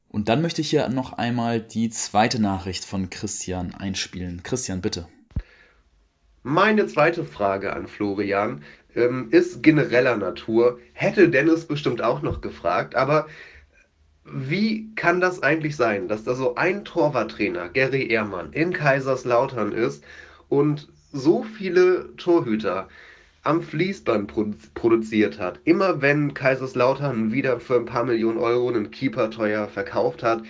[0.09, 4.43] Und dann möchte ich hier noch einmal die zweite Nachricht von Christian einspielen.
[4.43, 5.07] Christian, bitte.
[6.43, 8.63] Meine zweite Frage an Florian
[8.95, 10.79] ähm, ist genereller Natur.
[10.93, 13.27] Hätte Dennis bestimmt auch noch gefragt, aber
[14.25, 20.03] wie kann das eigentlich sein, dass da so ein Torwarttrainer, Gary Ehrmann, in Kaiserslautern ist
[20.49, 22.87] und so viele Torhüter
[23.43, 24.31] am Fließband
[24.73, 25.59] produziert hat.
[25.63, 30.43] Immer wenn Kaiserslautern wieder für ein paar Millionen Euro einen Keeper teuer verkauft hat,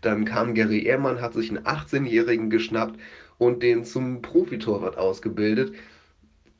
[0.00, 2.98] dann kam Gary Ehrmann, hat sich einen 18-Jährigen geschnappt
[3.38, 5.74] und den zum Profitorwart ausgebildet.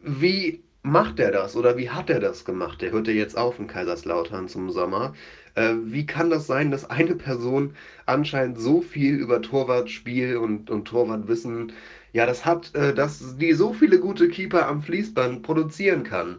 [0.00, 2.80] Wie macht er das oder wie hat er das gemacht?
[2.80, 5.14] Der hört ja jetzt auf in Kaiserslautern zum Sommer.
[5.54, 10.86] Äh, wie kann das sein, dass eine Person anscheinend so viel über Torwartspiel und, und
[10.86, 11.72] Torwartwissen
[12.16, 16.38] ja, das hat, äh, dass die so viele gute Keeper am Fließband produzieren kann.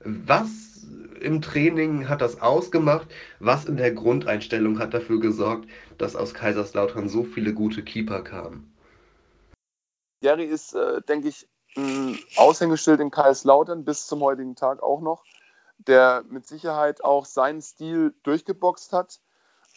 [0.00, 0.86] Was
[1.20, 3.08] im Training hat das ausgemacht?
[3.38, 8.72] Was in der Grundeinstellung hat dafür gesorgt, dass aus Kaiserslautern so viele gute Keeper kamen?
[10.20, 15.24] Jerry ist, äh, denke ich, ein Aushängeschild in Kaiserslautern bis zum heutigen Tag auch noch,
[15.78, 19.20] der mit Sicherheit auch seinen Stil durchgeboxt hat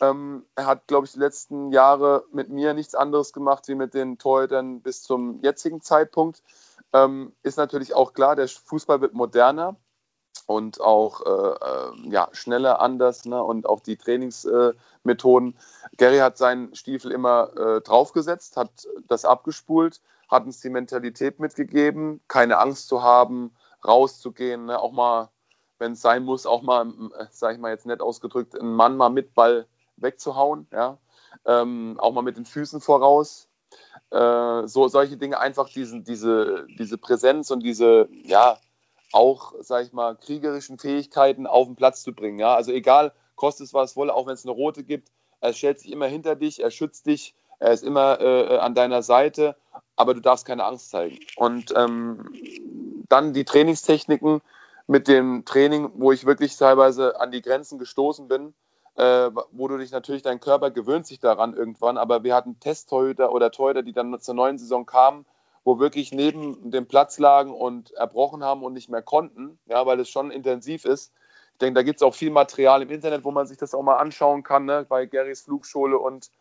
[0.01, 3.93] ähm, er hat, glaube ich, die letzten Jahre mit mir nichts anderes gemacht wie mit
[3.93, 6.41] den Torhütern bis zum jetzigen Zeitpunkt.
[6.91, 9.75] Ähm, ist natürlich auch klar, der Fußball wird moderner
[10.47, 13.41] und auch äh, äh, ja, schneller, anders ne?
[13.41, 15.53] und auch die Trainingsmethoden.
[15.53, 18.71] Äh, Gary hat seinen Stiefel immer äh, draufgesetzt, hat
[19.07, 23.53] das abgespult, hat uns die Mentalität mitgegeben, keine Angst zu haben,
[23.85, 24.79] rauszugehen, ne?
[24.79, 25.29] auch mal
[25.81, 26.85] wenn es sein muss, auch mal,
[27.17, 29.65] äh, sag ich mal jetzt nett ausgedrückt, einen Mann mal mit Ball
[29.97, 30.97] wegzuhauen, ja.
[31.45, 33.49] Ähm, auch mal mit den Füßen voraus.
[34.11, 38.57] Äh, so solche Dinge, einfach diesen, diese, diese Präsenz und diese, ja,
[39.11, 42.37] auch, sag ich mal, kriegerischen Fähigkeiten auf den Platz zu bringen.
[42.37, 42.55] Ja?
[42.55, 45.91] Also egal, kostet es was wolle, auch wenn es eine rote gibt, er stellt sich
[45.91, 49.55] immer hinter dich, er schützt dich, er ist immer äh, an deiner Seite,
[50.01, 51.19] aber du darfst keine Angst zeigen.
[51.35, 52.33] Und ähm,
[53.07, 54.41] dann die Trainingstechniken
[54.87, 58.53] mit dem Training, wo ich wirklich teilweise an die Grenzen gestoßen bin,
[58.95, 63.31] äh, wo du dich natürlich, dein Körper gewöhnt sich daran irgendwann, aber wir hatten Testtorhüter
[63.31, 65.25] oder Torhüter, die dann zur neuen Saison kamen,
[65.63, 69.99] wo wirklich neben dem Platz lagen und erbrochen haben und nicht mehr konnten, ja, weil
[69.99, 71.13] es schon intensiv ist.
[71.53, 73.83] Ich denke, da gibt es auch viel Material im Internet, wo man sich das auch
[73.83, 76.31] mal anschauen kann, ne, bei Garys Flugschule und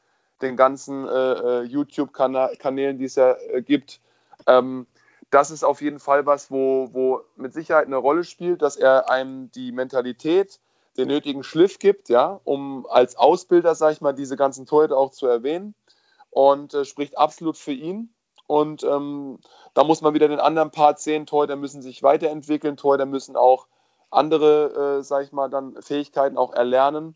[0.42, 4.00] den ganzen äh, äh YouTube-Kanälen, die es ja äh, gibt.
[4.46, 4.87] Ähm,
[5.31, 9.11] das ist auf jeden Fall was, wo, wo mit Sicherheit eine Rolle spielt, dass er
[9.11, 10.61] einem die Mentalität,
[10.96, 15.12] den nötigen Schliff gibt, ja, um als Ausbilder, sage ich mal, diese ganzen Torhüter auch
[15.12, 15.74] zu erwähnen
[16.31, 18.12] und äh, spricht absolut für ihn.
[18.46, 19.38] Und ähm,
[19.74, 21.26] da muss man wieder den anderen Part sehen.
[21.26, 23.68] Torhüter müssen sich weiterentwickeln, Torhüter müssen auch
[24.11, 27.14] andere, äh, sage ich mal, dann Fähigkeiten auch erlernen.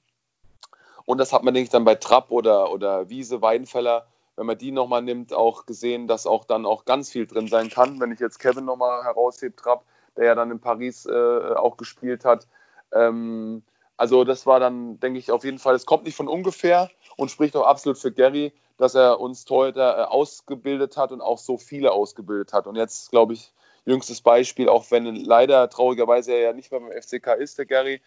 [1.07, 4.59] Und das hat man, denke ich, dann bei Trapp oder, oder Wiese, Weidenfeller, wenn man
[4.59, 8.01] die nochmal nimmt, auch gesehen, dass auch dann auch ganz viel drin sein kann.
[8.01, 9.85] Wenn ich jetzt Kevin nochmal heraushebe, Trapp,
[10.17, 12.47] der ja dann in Paris äh, auch gespielt hat.
[12.93, 13.63] Ähm,
[13.97, 17.31] also das war dann, denke ich, auf jeden Fall, es kommt nicht von ungefähr und
[17.31, 21.59] spricht auch absolut für Gary, dass er uns Torhüter äh, ausgebildet hat und auch so
[21.59, 22.67] viele ausgebildet hat.
[22.67, 23.53] Und jetzt, glaube ich,
[23.85, 28.01] jüngstes Beispiel, auch wenn leider traurigerweise er ja nicht mehr beim FCK ist, der Gary,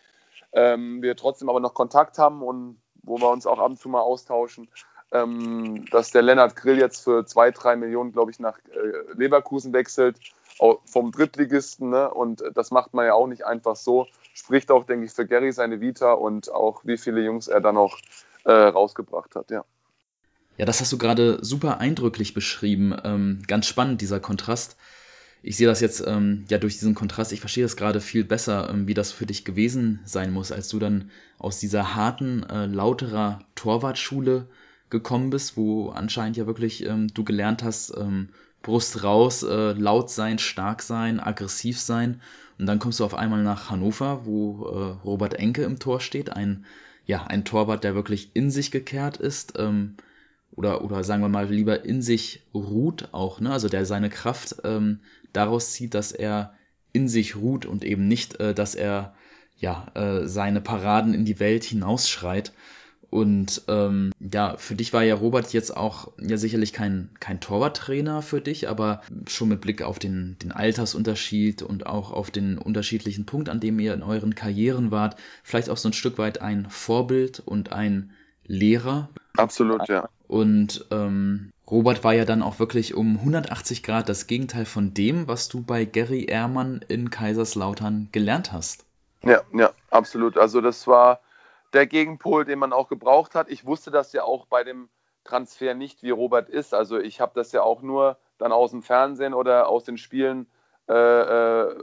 [0.51, 3.89] ähm, wir trotzdem aber noch Kontakt haben und wo wir uns auch ab und zu
[3.89, 4.67] mal austauschen,
[5.11, 9.73] ähm, dass der Lennart Grill jetzt für zwei, drei Millionen, glaube ich, nach äh, Leverkusen
[9.73, 10.19] wechselt,
[10.85, 11.89] vom Drittligisten.
[11.89, 12.09] Ne?
[12.11, 14.07] Und das macht man ja auch nicht einfach so.
[14.33, 17.75] Spricht auch, denke ich, für Gary seine Vita und auch wie viele Jungs er dann
[17.75, 17.99] noch
[18.43, 19.63] äh, rausgebracht hat, ja.
[20.57, 22.95] Ja, das hast du gerade super eindrücklich beschrieben.
[23.03, 24.75] Ähm, ganz spannend, dieser Kontrast
[25.43, 28.69] ich sehe das jetzt ähm, ja durch diesen Kontrast, ich verstehe das gerade viel besser,
[28.69, 32.65] ähm, wie das für dich gewesen sein muss, als du dann aus dieser harten, äh,
[32.65, 34.47] lauterer Torwartschule
[34.89, 38.29] gekommen bist, wo anscheinend ja wirklich ähm, du gelernt hast, ähm,
[38.61, 42.21] Brust raus, äh, laut sein, stark sein, aggressiv sein.
[42.57, 46.31] Und dann kommst du auf einmal nach Hannover, wo äh, Robert Enke im Tor steht,
[46.31, 46.65] ein,
[47.05, 49.95] ja, ein Torwart, der wirklich in sich gekehrt ist, ähm,
[50.57, 53.51] oder, oder sagen wir mal lieber in sich ruht auch, ne?
[53.51, 54.99] also der seine Kraft ähm,
[55.37, 56.53] daraus zieht, dass er
[56.91, 59.13] in sich ruht und eben nicht, äh, dass er
[59.57, 62.53] ja äh, seine Paraden in die Welt hinausschreit.
[63.09, 68.21] Und ähm, ja, für dich war ja Robert jetzt auch ja sicherlich kein, kein Torwarttrainer
[68.21, 73.25] für dich, aber schon mit Blick auf den, den Altersunterschied und auch auf den unterschiedlichen
[73.25, 76.67] Punkt, an dem ihr in euren Karrieren wart, vielleicht auch so ein Stück weit ein
[76.69, 78.11] Vorbild und ein
[78.45, 79.09] Lehrer.
[79.37, 80.09] Absolut, ja.
[80.27, 85.27] Und ähm, Robert war ja dann auch wirklich um 180 Grad das Gegenteil von dem,
[85.27, 88.85] was du bei Gary Ehrmann in Kaiserslautern gelernt hast.
[89.23, 90.37] Ja, ja, absolut.
[90.37, 91.19] Also das war
[91.73, 93.49] der Gegenpol, den man auch gebraucht hat.
[93.49, 94.89] Ich wusste das ja auch bei dem
[95.23, 96.73] Transfer nicht, wie Robert ist.
[96.73, 100.47] Also ich habe das ja auch nur dann aus dem Fernsehen oder aus den Spielen
[100.87, 101.75] äh, äh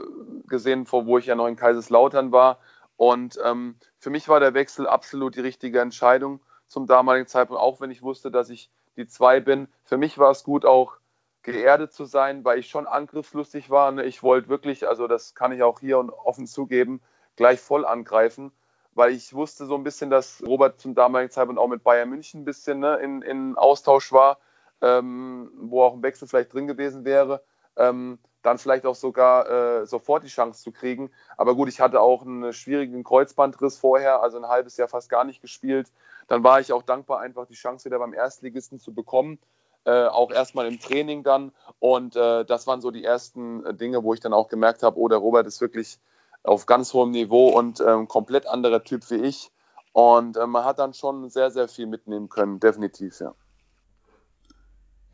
[0.47, 2.59] gesehen, wo ich ja noch in Kaiserslautern war.
[2.97, 7.81] Und ähm, für mich war der Wechsel absolut die richtige Entscheidung zum damaligen Zeitpunkt, auch
[7.81, 9.67] wenn ich wusste, dass ich die zwei bin.
[9.83, 10.97] Für mich war es gut, auch
[11.43, 13.91] geerdet zu sein, weil ich schon angriffslustig war.
[13.91, 14.03] Ne?
[14.03, 17.01] Ich wollte wirklich, also das kann ich auch hier und offen zugeben,
[17.35, 18.51] gleich voll angreifen,
[18.93, 22.41] weil ich wusste so ein bisschen, dass Robert zum damaligen Zeitpunkt auch mit Bayern München
[22.41, 24.39] ein bisschen ne, in, in Austausch war,
[24.81, 27.43] ähm, wo auch ein Wechsel vielleicht drin gewesen wäre.
[27.77, 31.09] Ähm, dann vielleicht auch sogar äh, sofort die Chance zu kriegen.
[31.37, 35.23] Aber gut, ich hatte auch einen schwierigen Kreuzbandriss vorher, also ein halbes Jahr fast gar
[35.23, 35.91] nicht gespielt.
[36.27, 39.39] Dann war ich auch dankbar, einfach die Chance wieder beim Erstligisten zu bekommen.
[39.85, 41.51] Äh, auch erstmal im Training dann.
[41.79, 44.99] Und äh, das waren so die ersten äh, Dinge, wo ich dann auch gemerkt habe,
[44.99, 45.99] oh, der Robert ist wirklich
[46.43, 49.51] auf ganz hohem Niveau und ähm, komplett anderer Typ wie ich.
[49.93, 53.33] Und äh, man hat dann schon sehr, sehr viel mitnehmen können, definitiv, ja.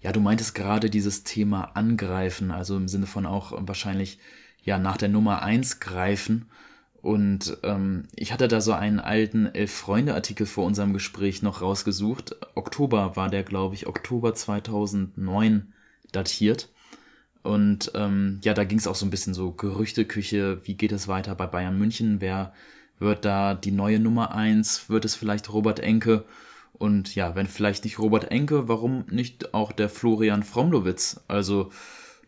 [0.02, 4.20] Ja, du meintest gerade dieses Thema angreifen, also im Sinne von auch wahrscheinlich
[4.64, 6.48] ja nach der Nummer 1 greifen.
[7.02, 12.36] Und ähm, ich hatte da so einen alten Elf-Freunde-Artikel vor unserem Gespräch noch rausgesucht.
[12.56, 15.74] Oktober war der, glaube ich, Oktober 2009
[16.12, 16.70] datiert.
[17.44, 21.08] Und ähm, ja, da ging es auch so ein bisschen so Gerüchteküche, wie geht es
[21.08, 22.54] weiter bei Bayern München, wer
[23.00, 26.26] wird da die neue Nummer 1, wird es vielleicht Robert Enke?
[26.82, 31.20] Und ja, wenn vielleicht nicht Robert Enke, warum nicht auch der Florian Fromlowitz?
[31.28, 31.70] Also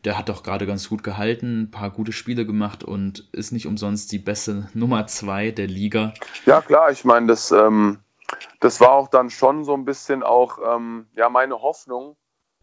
[0.05, 3.65] der hat doch gerade ganz gut gehalten, ein paar gute Spiele gemacht und ist nicht
[3.65, 6.13] umsonst die beste Nummer zwei der Liga.
[6.45, 7.97] Ja, klar, ich meine, das, ähm,
[8.59, 12.15] das war auch dann schon so ein bisschen auch ähm, ja, meine Hoffnung,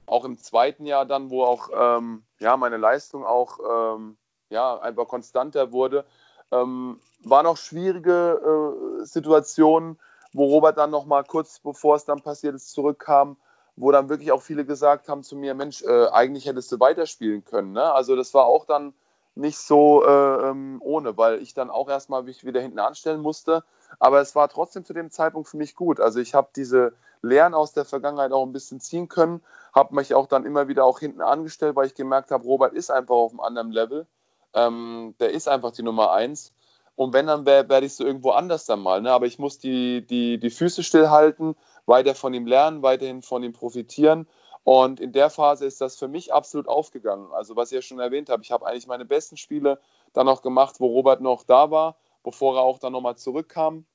[0.07, 4.17] auch im zweiten Jahr dann, wo auch ähm, ja, meine Leistung auch ähm,
[4.49, 6.05] ja, einfach konstanter wurde,
[6.53, 9.99] ähm, waren auch schwierige äh, Situationen,
[10.33, 13.37] wo Robert dann noch mal kurz bevor es dann passiert ist, zurückkam,
[13.77, 17.45] wo dann wirklich auch viele gesagt haben zu mir, Mensch, äh, eigentlich hättest du weiterspielen
[17.45, 17.73] können.
[17.73, 17.93] Ne?
[17.93, 18.95] Also das war auch dann
[19.35, 23.65] nicht so äh, ähm, ohne, weil ich dann auch erstmal mich wieder hinten anstellen musste.
[23.99, 26.01] Aber es war trotzdem zu dem Zeitpunkt für mich gut.
[26.01, 29.43] Also ich habe diese Lehren aus der Vergangenheit auch ein bisschen ziehen können,
[29.75, 32.91] habe mich auch dann immer wieder auch hinten angestellt, weil ich gemerkt habe, Robert ist
[32.91, 34.07] einfach auf einem anderen Level.
[34.55, 36.53] Ähm, der ist einfach die Nummer eins.
[37.01, 39.01] Und wenn, dann werde ich so irgendwo anders dann mal.
[39.01, 39.11] Ne?
[39.11, 43.55] Aber ich muss die, die, die Füße stillhalten, weiter von ihm lernen, weiterhin von ihm
[43.55, 44.29] profitieren.
[44.65, 47.33] Und in der Phase ist das für mich absolut aufgegangen.
[47.33, 49.81] Also was ich ja schon erwähnt habe, ich habe eigentlich meine besten Spiele
[50.13, 53.87] dann noch gemacht, wo Robert noch da war, bevor er auch dann nochmal zurückkam.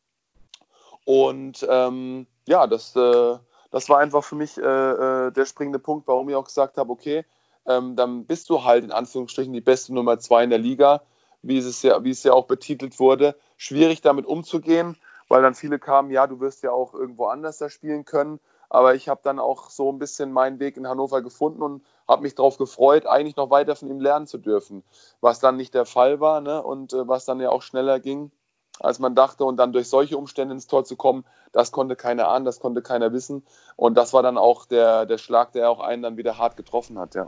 [1.06, 3.38] Und ähm, ja, das, äh,
[3.70, 6.92] das war einfach für mich äh, äh, der springende Punkt, warum ich auch gesagt habe,
[6.92, 7.24] okay,
[7.68, 11.04] ähm, dann bist du halt in Anführungsstrichen die beste Nummer zwei in der Liga,
[11.48, 13.36] wie es ja, wie es ja auch betitelt wurde.
[13.58, 17.70] Schwierig damit umzugehen, weil dann viele kamen, ja, du wirst ja auch irgendwo anders da
[17.70, 18.40] spielen können.
[18.70, 22.24] Aber ich habe dann auch so ein bisschen meinen Weg in Hannover gefunden und habe
[22.24, 24.84] mich darauf gefreut, eigentlich noch weiter von ihm lernen zu dürfen.
[25.22, 26.64] Was dann nicht der Fall war ne?
[26.64, 28.32] und äh, was dann ja auch schneller ging,
[28.80, 29.46] als man dachte.
[29.46, 32.82] Und dann durch solche Umstände ins Tor zu kommen, das konnte keiner ahnen, das konnte
[32.82, 33.46] keiner wissen.
[33.76, 36.98] Und das war dann auch der, der Schlag, der auch einen dann wieder hart getroffen
[36.98, 37.28] hat, ja.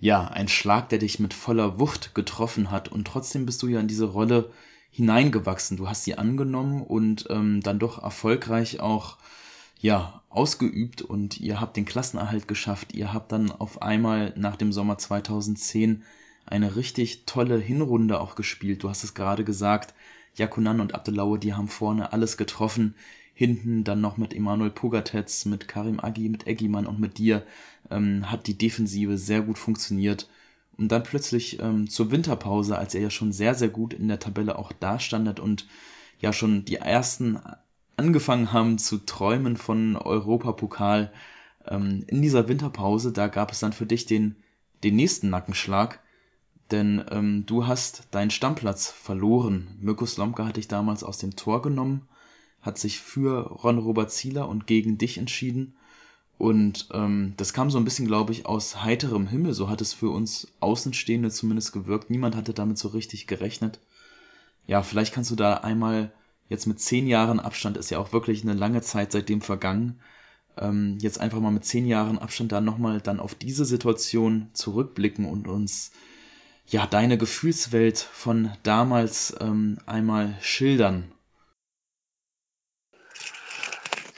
[0.00, 2.88] Ja, ein Schlag, der dich mit voller Wucht getroffen hat.
[2.88, 4.50] Und trotzdem bist du ja in diese Rolle
[4.90, 5.76] hineingewachsen.
[5.76, 9.18] Du hast sie angenommen und ähm, dann doch erfolgreich auch
[9.78, 12.94] ja, ausgeübt und ihr habt den Klassenerhalt geschafft.
[12.94, 16.02] Ihr habt dann auf einmal nach dem Sommer 2010
[16.46, 18.82] eine richtig tolle Hinrunde auch gespielt.
[18.82, 19.94] Du hast es gerade gesagt,
[20.34, 22.94] Jakunan und Abdelaue, die haben vorne alles getroffen.
[23.40, 27.42] Hinten dann noch mit Emanuel Pogatetz, mit Karim Agi, mit Eggimann und mit dir
[27.90, 30.28] ähm, hat die Defensive sehr gut funktioniert.
[30.76, 34.18] Und dann plötzlich ähm, zur Winterpause, als er ja schon sehr, sehr gut in der
[34.18, 35.66] Tabelle auch dastandet und
[36.20, 37.40] ja schon die ersten
[37.96, 41.10] angefangen haben zu träumen von Europapokal.
[41.66, 44.36] Ähm, in dieser Winterpause, da gab es dann für dich den,
[44.84, 46.00] den nächsten Nackenschlag,
[46.70, 49.78] denn ähm, du hast deinen Stammplatz verloren.
[49.80, 52.06] Mirko Slomka hat dich damals aus dem Tor genommen,
[52.62, 55.74] hat sich für Ron-Robert Zieler und gegen dich entschieden.
[56.38, 59.52] Und ähm, das kam so ein bisschen, glaube ich, aus heiterem Himmel.
[59.52, 62.08] So hat es für uns Außenstehende zumindest gewirkt.
[62.08, 63.78] Niemand hatte damit so richtig gerechnet.
[64.66, 66.12] Ja, vielleicht kannst du da einmal
[66.48, 70.00] jetzt mit zehn Jahren Abstand ist ja auch wirklich eine lange Zeit seitdem vergangen.
[70.56, 75.26] Ähm, jetzt einfach mal mit zehn Jahren Abstand da nochmal dann auf diese Situation zurückblicken
[75.26, 75.92] und uns
[76.66, 81.12] ja deine Gefühlswelt von damals ähm, einmal schildern.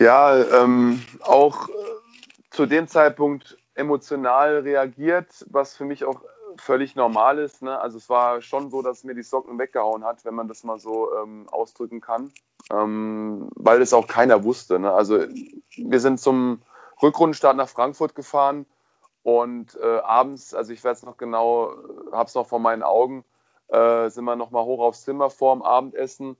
[0.03, 1.73] Ja, ähm, auch äh,
[2.51, 6.23] zu dem Zeitpunkt emotional reagiert, was für mich auch
[6.57, 7.63] völlig normal ist.
[7.63, 7.79] Ne?
[7.79, 10.81] Also es war schon so, dass mir die Socken weggehauen hat, wenn man das mal
[10.81, 12.33] so ähm, ausdrücken kann,
[12.73, 14.81] ähm, weil es auch keiner wusste.
[14.81, 14.91] Ne?
[14.91, 15.21] Also
[15.77, 16.63] wir sind zum
[17.01, 18.67] Rückrundenstart nach Frankfurt gefahren
[19.23, 21.77] und äh, abends, also ich werde es noch genau,
[22.11, 23.25] habe es noch vor meinen Augen,
[23.69, 26.37] äh, sind wir nochmal hoch aufs Zimmer vorm Abendessen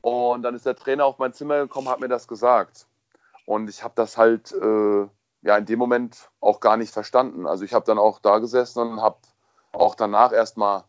[0.00, 2.88] und dann ist der Trainer auf mein Zimmer gekommen, hat mir das gesagt.
[3.46, 5.06] Und ich habe das halt äh,
[5.42, 7.46] ja in dem Moment auch gar nicht verstanden.
[7.46, 9.18] Also ich habe dann auch da gesessen und habe
[9.72, 10.84] auch danach erstmal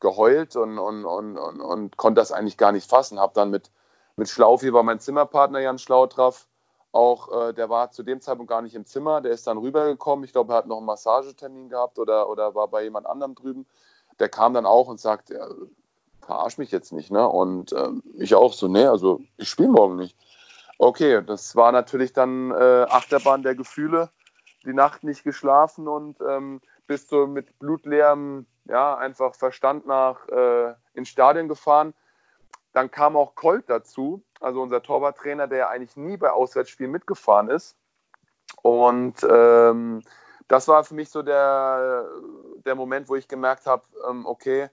[0.00, 3.18] geheult und, und, und, und, und konnte das eigentlich gar nicht fassen.
[3.18, 3.70] Habe dann mit,
[4.16, 6.46] mit Schlaufi, war mein Zimmerpartner Jan Schlautraff,
[6.92, 10.24] auch, äh, der war zu dem Zeitpunkt gar nicht im Zimmer, der ist dann rübergekommen.
[10.24, 13.66] Ich glaube, er hat noch einen Massagetermin gehabt oder, oder war bei jemand anderem drüben.
[14.18, 15.46] Der kam dann auch und sagt, ja,
[16.22, 17.10] verarsch mich jetzt nicht.
[17.10, 17.28] Ne?
[17.28, 20.16] Und äh, ich auch so, nee, also ich spiele morgen nicht.
[20.78, 24.10] Okay, das war natürlich dann äh, Achterbahn der Gefühle,
[24.64, 30.74] die Nacht nicht geschlafen und ähm, bist du mit blutleerem, ja, einfach Verstand nach äh,
[30.94, 31.94] ins Stadion gefahren.
[32.72, 37.76] Dann kam auch Colt dazu, also unser Torwarttrainer, der eigentlich nie bei Auswärtsspielen mitgefahren ist.
[38.62, 40.02] Und ähm,
[40.46, 42.06] das war für mich so der,
[42.64, 44.70] der Moment, wo ich gemerkt habe, ähm, okay,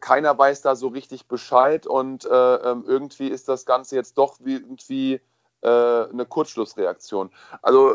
[0.00, 4.36] keiner weiß da so richtig Bescheid und äh, ähm, irgendwie ist das Ganze jetzt doch
[4.40, 5.20] wie, irgendwie
[5.62, 7.30] äh, eine Kurzschlussreaktion.
[7.62, 7.94] Also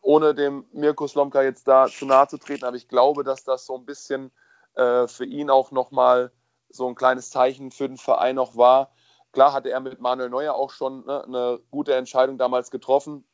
[0.00, 3.66] ohne dem Mirko Slomka jetzt da zu nahe zu treten, aber ich glaube, dass das
[3.66, 4.30] so ein bisschen
[4.74, 6.32] äh, für ihn auch nochmal
[6.68, 8.90] so ein kleines Zeichen für den Verein noch war.
[9.32, 13.24] Klar hatte er mit Manuel Neuer auch schon ne, eine gute Entscheidung damals getroffen,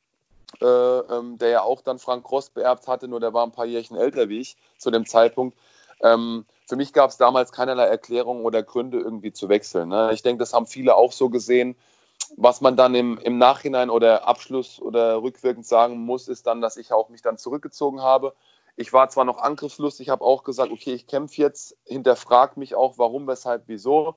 [0.60, 3.66] äh, ähm, der ja auch dann Frank Cross beerbt hatte, nur der war ein paar
[3.66, 5.56] Jährchen älter wie ich zu dem Zeitpunkt.
[6.02, 9.88] Ähm, für mich gab es damals keinerlei Erklärung oder Gründe, irgendwie zu wechseln.
[9.88, 10.10] Ne?
[10.12, 11.76] Ich denke, das haben viele auch so gesehen.
[12.36, 16.76] Was man dann im, im Nachhinein oder Abschluss oder rückwirkend sagen muss, ist dann, dass
[16.76, 18.34] ich auch mich dann zurückgezogen habe.
[18.76, 22.98] Ich war zwar noch angriffslustig, habe auch gesagt, okay, ich kämpfe jetzt, hinterfrag mich auch,
[22.98, 24.16] warum, weshalb, wieso.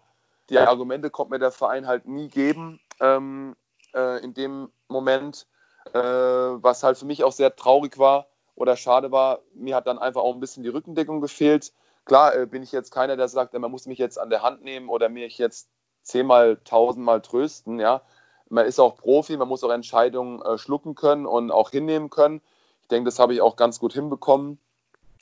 [0.50, 3.56] Die Argumente konnte mir der Verein halt nie geben ähm,
[3.96, 5.48] äh, in dem Moment,
[5.94, 9.40] äh, was halt für mich auch sehr traurig war oder schade war.
[9.54, 11.72] Mir hat dann einfach auch ein bisschen die Rückendeckung gefehlt.
[12.12, 14.66] Klar äh, bin ich jetzt keiner, der sagt, man muss mich jetzt an der Hand
[14.66, 15.70] nehmen oder mich jetzt
[16.04, 17.80] zehnmal, tausendmal trösten.
[17.80, 18.02] Ja,
[18.50, 22.42] man ist auch Profi, man muss auch Entscheidungen äh, schlucken können und auch hinnehmen können.
[22.82, 24.60] Ich denke, das habe ich auch ganz gut hinbekommen.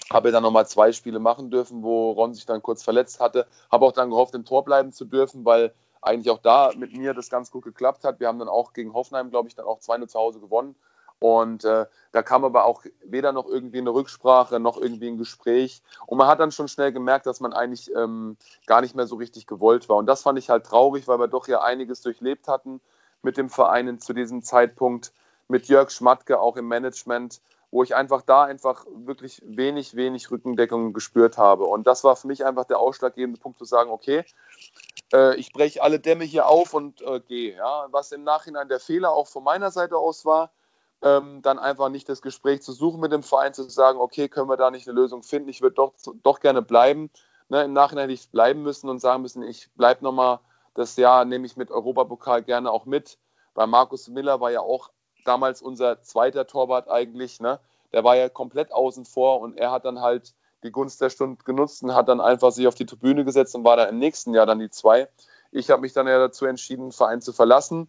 [0.09, 3.45] Habe dann nochmal zwei Spiele machen dürfen, wo Ron sich dann kurz verletzt hatte.
[3.71, 7.13] Habe auch dann gehofft, im Tor bleiben zu dürfen, weil eigentlich auch da mit mir
[7.13, 8.19] das ganz gut geklappt hat.
[8.19, 10.75] Wir haben dann auch gegen Hoffenheim, glaube ich, dann auch 2-0 zu Hause gewonnen.
[11.19, 15.81] Und äh, da kam aber auch weder noch irgendwie eine Rücksprache, noch irgendwie ein Gespräch.
[16.05, 19.17] Und man hat dann schon schnell gemerkt, dass man eigentlich ähm, gar nicht mehr so
[19.17, 19.97] richtig gewollt war.
[19.97, 22.79] Und das fand ich halt traurig, weil wir doch ja einiges durchlebt hatten
[23.21, 25.11] mit dem Verein zu diesem Zeitpunkt,
[25.49, 27.41] mit Jörg Schmatke auch im Management,
[27.71, 31.65] wo ich einfach da einfach wirklich wenig, wenig Rückendeckung gespürt habe.
[31.65, 34.23] Und das war für mich einfach der ausschlaggebende Punkt zu sagen, okay,
[35.13, 37.55] äh, ich breche alle Dämme hier auf und äh, gehe.
[37.55, 37.87] Ja?
[37.91, 40.51] Was im Nachhinein der Fehler auch von meiner Seite aus war,
[41.01, 44.49] ähm, dann einfach nicht das Gespräch zu suchen mit dem Verein, zu sagen, okay, können
[44.49, 45.93] wir da nicht eine Lösung finden, ich würde doch,
[46.23, 47.09] doch gerne bleiben.
[47.47, 50.39] Ne, Im Nachhinein hätte ich bleiben müssen und sagen müssen, ich bleibe nochmal
[50.75, 53.17] das Jahr, nehme ich mit Europapokal gerne auch mit.
[53.55, 54.91] Bei Markus Miller war ja auch
[55.25, 57.59] damals unser zweiter Torwart eigentlich, ne?
[57.91, 60.33] der war ja komplett außen vor und er hat dann halt
[60.63, 63.63] die Gunst der Stunde genutzt und hat dann einfach sich auf die Tribüne gesetzt und
[63.63, 65.07] war da im nächsten Jahr dann die zwei.
[65.51, 67.87] Ich habe mich dann ja dazu entschieden, den Verein zu verlassen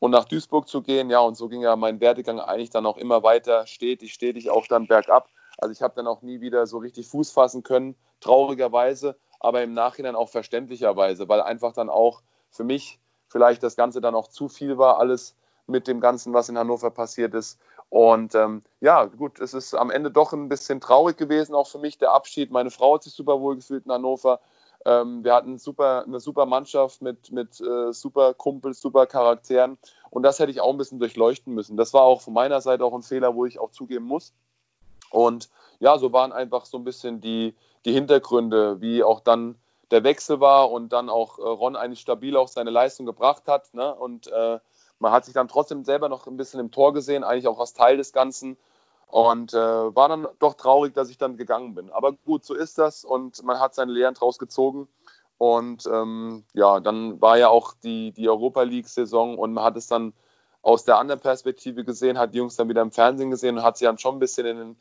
[0.00, 1.10] und nach Duisburg zu gehen.
[1.10, 4.66] Ja, und so ging ja mein Werdegang eigentlich dann auch immer weiter, stetig, stetig auch
[4.66, 5.28] dann bergab.
[5.58, 9.74] Also ich habe dann auch nie wieder so richtig Fuß fassen können, traurigerweise, aber im
[9.74, 12.98] Nachhinein auch verständlicherweise, weil einfach dann auch für mich
[13.28, 15.36] vielleicht das Ganze dann auch zu viel war, alles
[15.66, 17.60] mit dem Ganzen, was in Hannover passiert ist.
[17.90, 21.78] Und ähm, ja, gut, es ist am Ende doch ein bisschen traurig gewesen, auch für
[21.78, 22.50] mich der Abschied.
[22.50, 24.40] Meine Frau hat sich super wohl gefühlt in Hannover.
[24.86, 29.78] Ähm, wir hatten super, eine super Mannschaft mit, mit äh, super Kumpels, super Charakteren.
[30.10, 31.76] Und das hätte ich auch ein bisschen durchleuchten müssen.
[31.76, 34.32] Das war auch von meiner Seite auch ein Fehler, wo ich auch zugeben muss.
[35.10, 35.50] Und
[35.80, 37.54] ja, so waren einfach so ein bisschen die,
[37.84, 39.56] die Hintergründe, wie auch dann
[39.90, 43.74] der Wechsel war und dann auch äh, Ron eigentlich stabil auch seine Leistung gebracht hat.
[43.74, 43.94] Ne?
[43.94, 44.58] Und äh,
[44.98, 47.74] man hat sich dann trotzdem selber noch ein bisschen im Tor gesehen, eigentlich auch als
[47.74, 48.56] Teil des Ganzen.
[49.10, 51.90] Und äh, war dann doch traurig, dass ich dann gegangen bin.
[51.90, 54.88] Aber gut, so ist das und man hat seine Lehren draus gezogen.
[55.36, 59.86] Und ähm, ja, dann war ja auch die, die Europa League-Saison und man hat es
[59.86, 60.12] dann
[60.62, 63.78] aus der anderen Perspektive gesehen, hat die Jungs dann wieder im Fernsehen gesehen und hat
[63.78, 64.76] sie dann schon ein bisschen in den,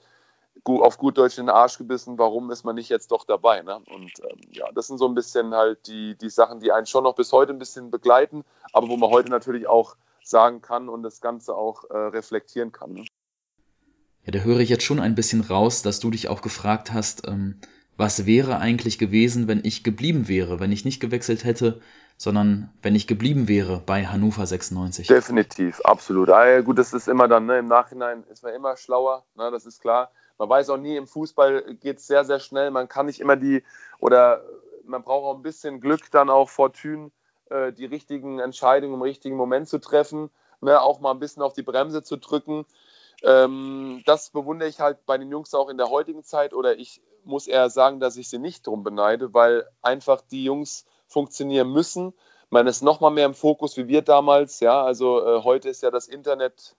[0.65, 3.61] auf gut Deutsch in den Arsch gebissen, warum ist man nicht jetzt doch dabei.
[3.61, 3.77] Ne?
[3.77, 7.05] Und ähm, ja, das sind so ein bisschen halt die, die Sachen, die einen schon
[7.05, 11.03] noch bis heute ein bisschen begleiten, aber wo man heute natürlich auch sagen kann und
[11.03, 12.93] das Ganze auch äh, reflektieren kann.
[12.93, 13.05] Ne?
[14.29, 17.27] Ja, da höre ich jetzt schon ein bisschen raus, dass du dich auch gefragt hast,
[17.27, 17.55] ähm,
[17.97, 21.81] was wäre eigentlich gewesen, wenn ich geblieben wäre, wenn ich nicht gewechselt hätte,
[22.15, 25.07] sondern wenn ich geblieben wäre bei Hannover 96.
[25.07, 26.29] Definitiv, absolut.
[26.29, 29.65] Ah, gut, das ist immer dann, ne, im Nachhinein ist man immer schlauer, ne, das
[29.65, 30.11] ist klar.
[30.37, 32.69] Man weiß auch nie, im Fußball geht es sehr, sehr schnell.
[32.69, 33.63] Man kann nicht immer die,
[33.97, 34.43] oder
[34.85, 37.09] man braucht auch ein bisschen Glück dann auch Fortune,
[37.49, 40.29] äh, die richtigen Entscheidungen im richtigen Moment zu treffen,
[40.61, 42.67] ne, auch mal ein bisschen auf die Bremse zu drücken.
[43.23, 47.01] Ähm, das bewundere ich halt bei den Jungs auch in der heutigen Zeit oder ich
[47.25, 52.13] muss eher sagen, dass ich sie nicht drum beneide, weil einfach die Jungs funktionieren müssen.
[52.49, 54.59] Man ist noch mal mehr im Fokus wie wir damals.
[54.59, 56.75] Ja, also äh, heute ist ja das Internet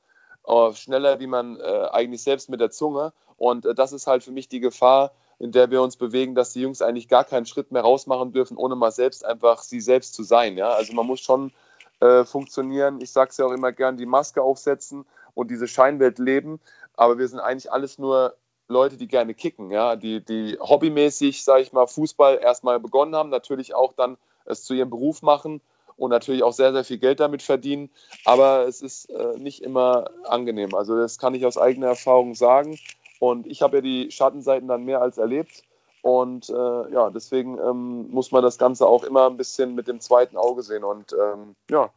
[0.46, 3.12] äh, schneller, wie man äh, eigentlich selbst mit der Zunge.
[3.36, 6.52] Und äh, das ist halt für mich die Gefahr, in der wir uns bewegen, dass
[6.52, 10.14] die Jungs eigentlich gar keinen Schritt mehr rausmachen dürfen, ohne mal selbst einfach sie selbst
[10.14, 10.56] zu sein.
[10.56, 11.52] Ja, also man muss schon
[12.00, 13.00] äh, funktionieren.
[13.00, 15.06] Ich sage es ja auch immer gern, die Maske aufsetzen
[15.40, 16.60] und diese Scheinwelt leben.
[16.94, 18.34] Aber wir sind eigentlich alles nur
[18.68, 23.30] Leute, die gerne kicken, ja, die, die hobbymäßig, sage ich mal, Fußball erstmal begonnen haben,
[23.30, 25.60] natürlich auch dann es zu ihrem Beruf machen
[25.96, 27.90] und natürlich auch sehr, sehr viel Geld damit verdienen.
[28.24, 30.74] Aber es ist äh, nicht immer angenehm.
[30.74, 32.78] Also das kann ich aus eigener Erfahrung sagen.
[33.18, 35.62] Und ich habe ja die Schattenseiten dann mehr als erlebt.
[36.02, 40.00] Und äh, ja, deswegen ähm, muss man das Ganze auch immer ein bisschen mit dem
[40.00, 40.84] zweiten Auge sehen.
[40.84, 41.90] Und ähm, ja,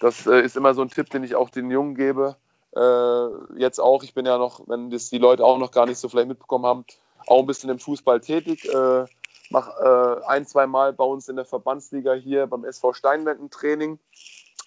[0.00, 2.36] das äh, ist immer so ein Tipp, den ich auch den Jungen gebe.
[2.76, 5.98] Äh, jetzt auch, ich bin ja noch, wenn das die Leute auch noch gar nicht
[5.98, 6.84] so vielleicht mitbekommen haben,
[7.26, 8.68] auch ein bisschen im Fußball tätig.
[8.72, 9.04] Äh,
[9.50, 13.50] mache äh, ein, zwei Mal bei uns in der Verbandsliga hier beim SV Steinwend ein
[13.50, 13.98] Training.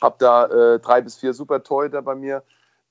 [0.02, 2.44] Habe da äh, drei bis vier Super Torhüter bei mir,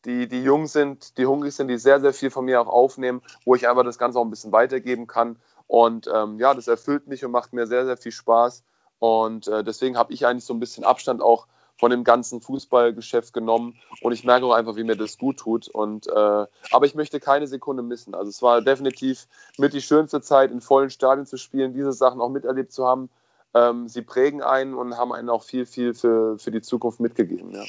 [0.04, 3.22] die, die jung sind, die hungrig sind, die sehr, sehr viel von mir auch aufnehmen,
[3.44, 5.36] wo ich einfach das Ganze auch ein bisschen weitergeben kann.
[5.66, 8.62] Und ähm, ja, das erfüllt mich und macht mir sehr, sehr viel Spaß.
[8.98, 11.46] Und äh, deswegen habe ich eigentlich so ein bisschen Abstand auch
[11.80, 15.66] von dem ganzen Fußballgeschäft genommen und ich merke auch einfach, wie mir das gut tut.
[15.66, 18.14] Und, äh, aber ich möchte keine Sekunde missen.
[18.14, 19.26] Also es war definitiv
[19.56, 23.08] mit die schönste Zeit, in vollen Stadien zu spielen, diese Sachen auch miterlebt zu haben.
[23.54, 27.50] Ähm, sie prägen einen und haben einen auch viel, viel für, für die Zukunft mitgegeben.
[27.52, 27.64] Ja.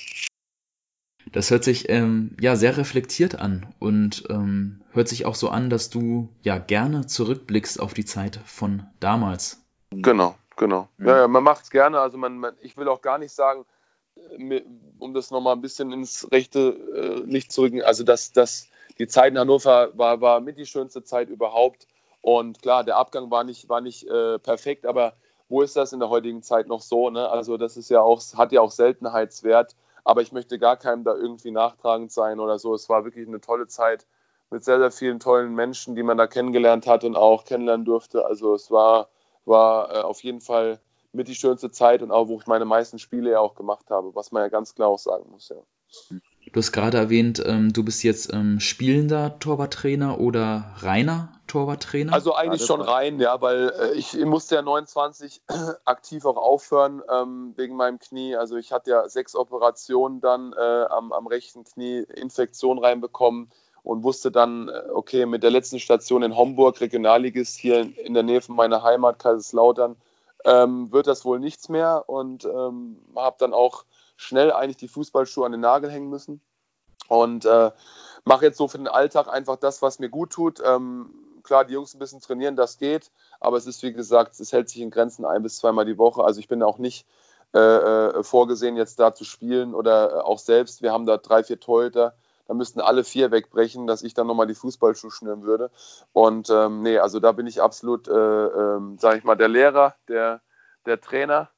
[1.31, 5.69] Das hört sich ähm, ja sehr reflektiert an und ähm, hört sich auch so an,
[5.69, 9.63] dass du ja gerne zurückblickst auf die Zeit von damals.
[9.91, 10.89] Genau, genau.
[10.97, 12.01] Ja, ja man macht es gerne.
[12.01, 13.65] Also man, man, ich will auch gar nicht sagen,
[14.99, 18.67] um das nochmal ein bisschen ins rechte äh, Licht zu rücken, also dass, dass
[18.99, 21.87] die Zeit in Hannover war, war mit die schönste Zeit überhaupt.
[22.21, 25.13] Und klar, der Abgang war nicht, war nicht äh, perfekt, aber
[25.49, 27.09] wo ist das in der heutigen Zeit noch so?
[27.09, 27.27] Ne?
[27.29, 29.75] Also das ist ja auch, hat ja auch Seltenheitswert.
[30.03, 32.73] Aber ich möchte gar keinem da irgendwie nachtragend sein oder so.
[32.73, 34.05] Es war wirklich eine tolle Zeit
[34.49, 38.25] mit sehr, sehr vielen tollen Menschen, die man da kennengelernt hat und auch kennenlernen durfte.
[38.25, 39.09] Also es war,
[39.45, 40.79] war äh, auf jeden Fall
[41.13, 44.15] mit die schönste Zeit und auch, wo ich meine meisten Spiele ja auch gemacht habe,
[44.15, 45.57] was man ja ganz klar auch sagen muss, ja.
[46.51, 52.13] Du hast gerade erwähnt, ähm, du bist jetzt ähm, spielender Torwarttrainer oder reiner Torwarttrainer?
[52.13, 55.41] Also eigentlich schon rein, ja, weil äh, ich, ich, musste ja 29
[55.85, 58.35] aktiv auch aufhören ähm, wegen meinem Knie.
[58.35, 63.49] Also ich hatte ja sechs Operationen dann äh, am, am rechten Knie, Infektion reinbekommen
[63.83, 68.13] und wusste dann, äh, okay, mit der letzten Station in Homburg, Regionalligist hier in, in
[68.13, 69.95] der Nähe von meiner Heimat, Kaiserslautern,
[70.45, 73.85] ähm, wird das wohl nichts mehr und ähm, habe dann auch
[74.15, 76.41] schnell eigentlich die Fußballschuhe an den Nagel hängen müssen
[77.07, 77.71] und äh,
[78.23, 80.61] mache jetzt so für den Alltag einfach das, was mir gut tut.
[80.65, 81.13] Ähm,
[81.43, 84.69] klar, die Jungs ein bisschen trainieren, das geht, aber es ist wie gesagt, es hält
[84.69, 86.23] sich in Grenzen ein bis zweimal die Woche.
[86.23, 87.07] Also ich bin auch nicht
[87.53, 90.81] äh, äh vorgesehen, jetzt da zu spielen oder äh, auch selbst.
[90.81, 92.15] Wir haben da drei, vier Torhüter
[92.47, 95.71] da müssten alle vier wegbrechen, dass ich dann nochmal die Fußballschuhe schnüren würde.
[96.13, 99.95] Und ähm, nee, also da bin ich absolut, äh, ähm, sage ich mal, der Lehrer,
[100.07, 100.41] der,
[100.85, 101.49] der Trainer,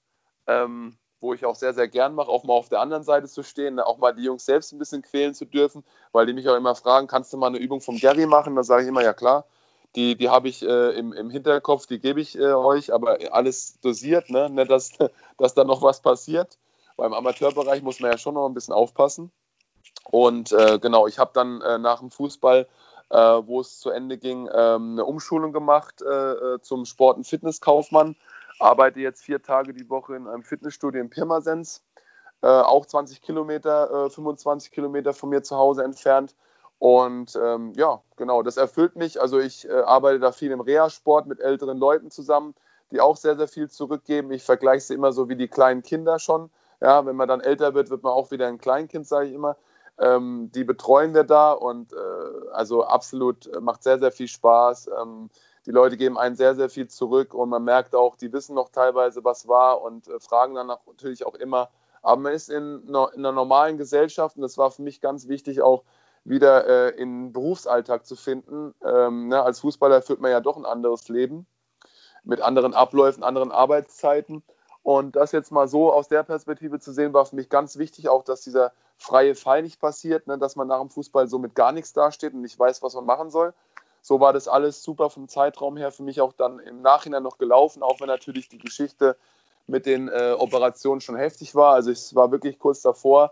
[0.48, 3.44] ähm, wo ich auch sehr, sehr gern mache, auch mal auf der anderen Seite zu
[3.44, 6.56] stehen, auch mal die Jungs selbst ein bisschen quälen zu dürfen, weil die mich auch
[6.56, 8.56] immer fragen, kannst du mal eine Übung vom Gary machen?
[8.56, 9.46] Da sage ich immer, ja klar.
[9.96, 13.80] Die, die habe ich äh, im, im Hinterkopf, die gebe ich äh, euch, aber alles
[13.80, 14.50] dosiert, ne?
[14.50, 14.92] nicht, dass,
[15.38, 16.58] dass da noch was passiert.
[16.98, 19.32] Beim Amateurbereich muss man ja schon noch ein bisschen aufpassen.
[20.10, 22.68] Und äh, genau, ich habe dann äh, nach dem Fußball,
[23.10, 27.28] äh, wo es zu Ende ging, ähm, eine Umschulung gemacht äh, äh, zum Sport- und
[27.28, 28.16] Fitnesskaufmann.
[28.60, 31.84] Arbeite jetzt vier Tage die Woche in einem Fitnessstudio in Pirmasens,
[32.42, 36.36] äh, auch 20 Kilometer, 25 Kilometer von mir zu Hause entfernt.
[36.80, 39.20] Und ähm, ja, genau, das erfüllt mich.
[39.20, 42.56] Also ich arbeite da viel im Reha-Sport mit älteren Leuten zusammen,
[42.92, 44.32] die auch sehr, sehr viel zurückgeben.
[44.32, 46.50] Ich vergleiche sie immer so wie die kleinen Kinder schon.
[46.82, 49.56] Ja, wenn man dann älter wird, wird man auch wieder ein Kleinkind, sage ich immer.
[50.00, 54.90] Ähm, die betreuen wir da und äh, also absolut äh, macht sehr, sehr viel Spaß.
[55.02, 55.30] Ähm,
[55.66, 58.70] die Leute geben einen sehr, sehr viel zurück und man merkt auch, die wissen noch
[58.70, 61.70] teilweise, was war und äh, fragen dann natürlich auch immer.
[62.02, 65.62] Aber man ist in, in einer normalen Gesellschaft und das war für mich ganz wichtig
[65.62, 65.84] auch
[66.26, 68.74] wieder äh, in den Berufsalltag zu finden.
[68.84, 71.46] Ähm, ne, als Fußballer führt man ja doch ein anderes Leben
[72.24, 74.44] mit anderen Abläufen, anderen Arbeitszeiten.
[74.84, 78.10] Und das jetzt mal so aus der Perspektive zu sehen, war für mich ganz wichtig,
[78.10, 81.56] auch dass dieser freie Fall nicht passiert, ne, dass man nach dem Fußball so mit
[81.56, 83.54] gar nichts dasteht und nicht weiß, was man machen soll.
[84.02, 87.38] So war das alles super vom Zeitraum her für mich auch dann im Nachhinein noch
[87.38, 89.16] gelaufen, auch wenn natürlich die Geschichte
[89.68, 91.74] mit den äh, Operationen schon heftig war.
[91.74, 93.32] Also es war wirklich kurz davor,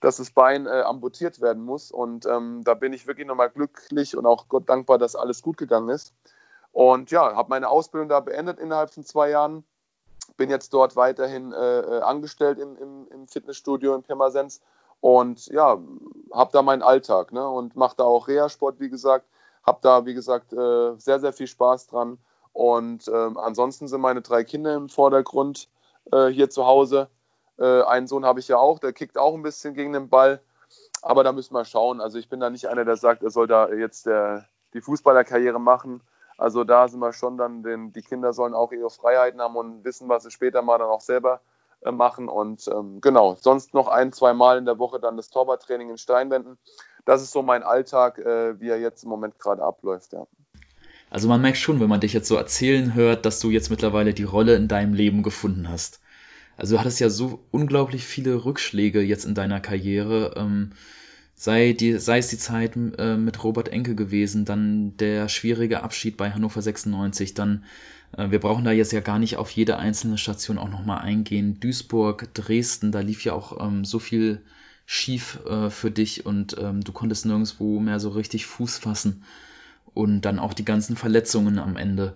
[0.00, 1.90] dass das Bein äh, amputiert werden muss.
[1.90, 5.56] Und ähm, da bin ich wirklich nochmal glücklich und auch Gott dankbar, dass alles gut
[5.56, 6.12] gegangen ist.
[6.70, 9.64] Und ja, habe meine Ausbildung da beendet innerhalb von zwei Jahren
[10.36, 14.60] bin jetzt dort weiterhin äh, äh, angestellt im, im, im, Fitnessstudio in Pirmasens
[15.00, 15.78] und ja,
[16.32, 19.26] habe da meinen Alltag ne, und mache da auch Reha-Sport, wie gesagt.
[19.64, 22.18] Habe da, wie gesagt, äh, sehr, sehr viel Spaß dran.
[22.52, 25.68] Und äh, ansonsten sind meine drei Kinder im Vordergrund
[26.10, 27.08] äh, hier zu Hause.
[27.58, 30.40] Äh, einen Sohn habe ich ja auch, der kickt auch ein bisschen gegen den Ball.
[31.02, 32.00] Aber da müssen wir schauen.
[32.00, 35.60] Also ich bin da nicht einer, der sagt, er soll da jetzt der, die Fußballerkarriere
[35.60, 36.00] machen.
[36.38, 39.84] Also da sind wir schon dann, denn die Kinder sollen auch ihre Freiheiten haben und
[39.84, 41.40] wissen, was sie später mal dann auch selber
[41.82, 42.28] äh, machen.
[42.28, 45.98] Und ähm, genau, sonst noch ein, zwei Mal in der Woche dann das Torwarttraining in
[45.98, 46.58] Steinwänden.
[47.04, 50.26] Das ist so mein Alltag, äh, wie er jetzt im Moment gerade abläuft, ja.
[51.10, 54.14] Also man merkt schon, wenn man dich jetzt so erzählen hört, dass du jetzt mittlerweile
[54.14, 56.00] die Rolle in deinem Leben gefunden hast.
[56.56, 60.34] Also du hattest ja so unglaublich viele Rückschläge jetzt in deiner Karriere.
[60.36, 60.72] Ähm,
[61.42, 66.16] sei, die, sei es die Zeit äh, mit Robert Enke gewesen, dann der schwierige Abschied
[66.16, 67.64] bei Hannover 96, dann,
[68.16, 71.58] äh, wir brauchen da jetzt ja gar nicht auf jede einzelne Station auch nochmal eingehen.
[71.58, 74.42] Duisburg, Dresden, da lief ja auch ähm, so viel
[74.86, 79.24] schief äh, für dich und ähm, du konntest nirgendwo mehr so richtig Fuß fassen.
[79.94, 82.14] Und dann auch die ganzen Verletzungen am Ende.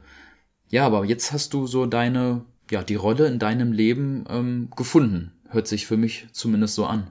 [0.69, 5.33] Ja, aber jetzt hast du so deine, ja, die Rolle in deinem Leben ähm, gefunden.
[5.49, 7.11] Hört sich für mich zumindest so an.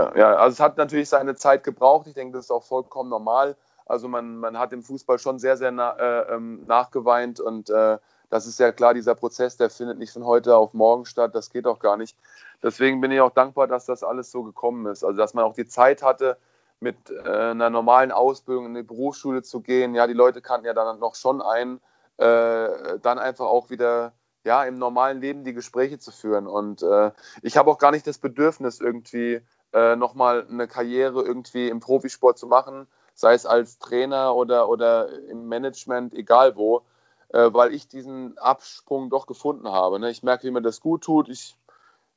[0.00, 2.06] Ja, also es hat natürlich seine Zeit gebraucht.
[2.06, 3.56] Ich denke, das ist auch vollkommen normal.
[3.84, 7.98] Also man, man hat im Fußball schon sehr, sehr na, äh, ähm, nachgeweint und äh,
[8.30, 11.34] das ist ja klar, dieser Prozess, der findet nicht von heute auf morgen statt.
[11.34, 12.16] Das geht auch gar nicht.
[12.62, 15.02] Deswegen bin ich auch dankbar, dass das alles so gekommen ist.
[15.02, 16.36] Also dass man auch die Zeit hatte,
[16.80, 19.94] mit äh, einer normalen Ausbildung in die Berufsschule zu gehen.
[19.94, 21.80] Ja, die Leute kannten ja dann noch schon ein,
[22.18, 24.12] äh, dann einfach auch wieder
[24.44, 26.46] ja, im normalen Leben die Gespräche zu führen.
[26.46, 27.10] Und äh,
[27.42, 29.42] ich habe auch gar nicht das Bedürfnis, irgendwie
[29.72, 35.08] äh, nochmal eine Karriere irgendwie im Profisport zu machen, sei es als Trainer oder, oder
[35.28, 36.82] im Management, egal wo,
[37.28, 39.98] äh, weil ich diesen Absprung doch gefunden habe.
[39.98, 40.10] Ne?
[40.10, 41.28] Ich merke, wie mir das gut tut.
[41.28, 41.56] Ich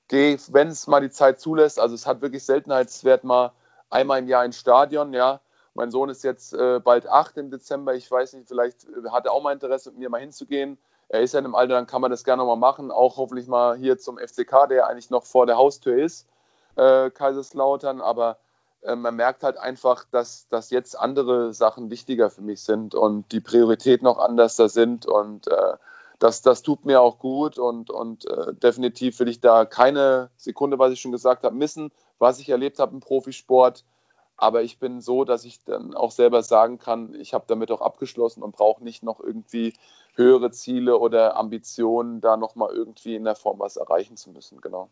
[0.07, 3.51] gehe, wenn es mal die Zeit zulässt, also es hat wirklich Seltenheitswert, mal
[3.89, 5.41] einmal im Jahr ins Stadion, ja.
[5.73, 7.95] Mein Sohn ist jetzt äh, bald acht im Dezember.
[7.95, 10.77] Ich weiß nicht, vielleicht äh, hat er auch mal Interesse, mit mir mal hinzugehen.
[11.07, 12.91] Er ist ja in einem Alter, dann kann man das gerne mal machen.
[12.91, 16.27] Auch hoffentlich mal hier zum FCK, der eigentlich noch vor der Haustür ist,
[16.75, 18.01] äh, Kaiserslautern.
[18.01, 18.37] Aber
[18.81, 23.31] äh, man merkt halt einfach, dass, dass jetzt andere Sachen wichtiger für mich sind und
[23.31, 25.05] die Prioritäten noch anders da sind.
[25.05, 25.73] Und äh,
[26.19, 27.57] das, das tut mir auch gut.
[27.57, 31.91] Und, und äh, definitiv will ich da keine Sekunde, was ich schon gesagt habe, missen,
[32.19, 33.83] was ich erlebt habe im Profisport.
[34.37, 37.81] Aber ich bin so, dass ich dann auch selber sagen kann, ich habe damit auch
[37.81, 39.75] abgeschlossen und brauche nicht noch irgendwie
[40.15, 44.59] höhere Ziele oder Ambitionen, da nochmal irgendwie in der Form was erreichen zu müssen.
[44.59, 44.89] Genau.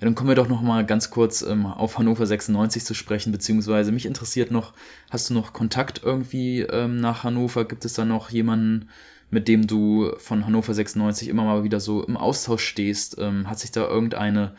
[0.00, 3.90] Ja, dann kommen wir doch nochmal ganz kurz ähm, auf Hannover 96 zu sprechen, beziehungsweise
[3.90, 4.72] mich interessiert noch,
[5.10, 7.64] hast du noch Kontakt irgendwie ähm, nach Hannover?
[7.64, 8.90] Gibt es da noch jemanden,
[9.30, 13.18] mit dem du von Hannover 96 immer mal wieder so im Austausch stehst?
[13.18, 14.54] Ähm, hat sich da irgendeine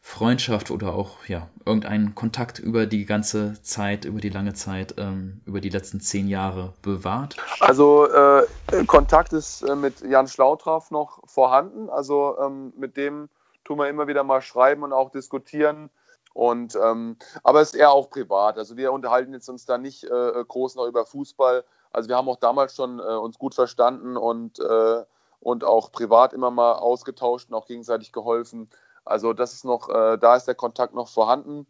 [0.00, 5.42] Freundschaft oder auch ja irgendeinen Kontakt über die ganze Zeit, über die lange Zeit, ähm,
[5.44, 7.36] über die letzten zehn Jahre bewahrt?
[7.60, 8.46] Also äh,
[8.86, 11.90] Kontakt ist äh, mit Jan Schlautraff noch vorhanden.
[11.90, 13.28] Also ähm, mit dem
[13.64, 15.90] tun wir immer wieder mal schreiben und auch diskutieren.
[16.34, 18.58] Und ähm, aber es ist eher auch privat.
[18.58, 21.64] Also wir unterhalten jetzt uns da nicht äh, groß noch über Fußball.
[21.90, 25.04] Also wir haben auch damals schon äh, uns gut verstanden und, äh,
[25.40, 28.70] und auch privat immer mal ausgetauscht und auch gegenseitig geholfen.
[29.04, 31.66] Also das ist noch, äh, da ist der Kontakt noch vorhanden.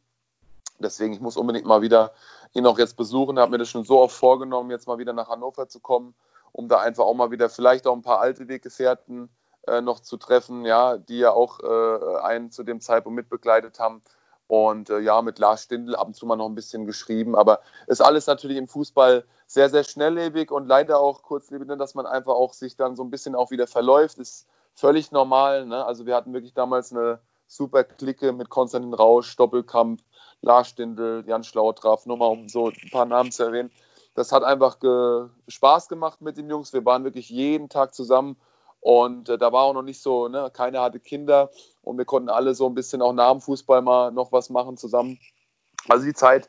[0.80, 2.12] Deswegen, ich muss unbedingt mal wieder
[2.52, 3.38] ihn auch jetzt besuchen.
[3.38, 6.14] Habe mir das schon so oft vorgenommen, jetzt mal wieder nach Hannover zu kommen,
[6.52, 9.28] um da einfach auch mal wieder vielleicht auch ein paar alte Weggefährten
[9.68, 14.02] äh, noch zu treffen, ja, die ja auch äh, einen zu dem Zeitpunkt mitbegleitet haben.
[14.48, 17.36] Und äh, ja, mit Lars Stindl ab und zu mal noch ein bisschen geschrieben.
[17.36, 21.94] Aber ist alles natürlich im Fußball sehr, sehr schnelllebig und leider auch kurzlebig, ne, dass
[21.94, 24.18] man einfach auch sich dann so ein bisschen auch wieder verläuft.
[24.18, 25.66] Ist völlig normal.
[25.66, 25.84] Ne?
[25.84, 30.00] Also wir hatten wirklich damals eine super Clique mit Konstantin Rausch, Doppelkamp,
[30.40, 33.70] Lars Stindl, Jan Schlautraff, nur mal um so ein paar Namen zu erwähnen.
[34.14, 36.72] Das hat einfach ge Spaß gemacht mit den Jungs.
[36.72, 38.36] Wir waren wirklich jeden Tag zusammen
[38.80, 41.50] und äh, da war auch noch nicht so, ne, keiner hatte Kinder
[41.82, 44.76] und wir konnten alle so ein bisschen auch nach dem Fußball mal noch was machen
[44.76, 45.18] zusammen.
[45.88, 46.48] Also die Zeit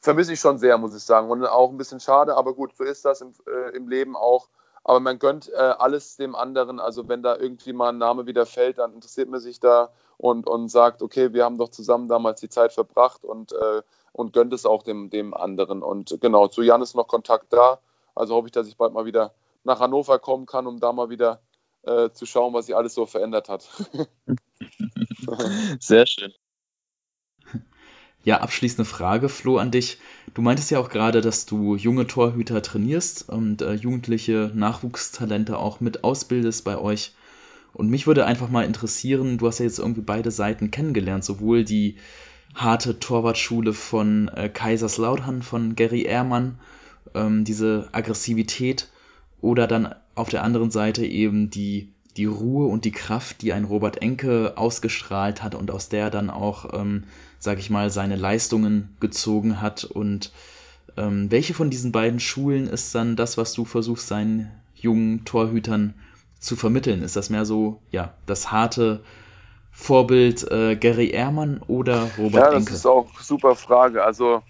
[0.00, 1.30] vermisse ich schon sehr, muss ich sagen.
[1.30, 4.48] Und auch ein bisschen schade, aber gut, so ist das im, äh, im Leben auch.
[4.84, 6.80] Aber man gönnt äh, alles dem anderen.
[6.80, 10.48] Also wenn da irgendwie mal ein Name wieder fällt, dann interessiert man sich da und,
[10.48, 14.52] und sagt, okay, wir haben doch zusammen damals die Zeit verbracht und, äh, und gönnt
[14.52, 15.82] es auch dem, dem anderen.
[15.82, 17.78] Und genau, zu Jan ist noch Kontakt da.
[18.16, 21.10] Also hoffe ich, dass ich bald mal wieder nach Hannover kommen kann, um da mal
[21.10, 21.40] wieder
[21.84, 23.68] äh, zu schauen, was sich alles so verändert hat.
[25.80, 26.32] Sehr schön.
[28.24, 29.98] Ja, abschließende Frage, Flo, an dich.
[30.34, 35.80] Du meintest ja auch gerade, dass du junge Torhüter trainierst und äh, jugendliche Nachwuchstalente auch
[35.80, 37.14] mit ausbildest bei euch.
[37.74, 41.64] Und mich würde einfach mal interessieren, du hast ja jetzt irgendwie beide Seiten kennengelernt, sowohl
[41.64, 41.96] die
[42.54, 46.60] harte Torwartschule von äh, Kaiserslautern, von Gary Ehrmann,
[47.14, 48.88] ähm, diese Aggressivität
[49.40, 53.64] oder dann auf der anderen Seite eben die, die Ruhe und die Kraft, die ein
[53.64, 57.04] Robert Enke ausgestrahlt hat und aus der dann auch, ähm,
[57.38, 59.84] sag ich mal, seine Leistungen gezogen hat.
[59.84, 60.32] Und
[60.96, 65.94] ähm, welche von diesen beiden Schulen ist dann das, was du versuchst, seinen jungen Torhütern
[66.38, 67.02] zu vermitteln?
[67.02, 69.02] Ist das mehr so, ja, das harte
[69.70, 72.54] Vorbild äh, Gary Ehrmann oder Robert Enke?
[72.54, 74.04] Ja, das ist auch eine super Frage.
[74.04, 74.42] Also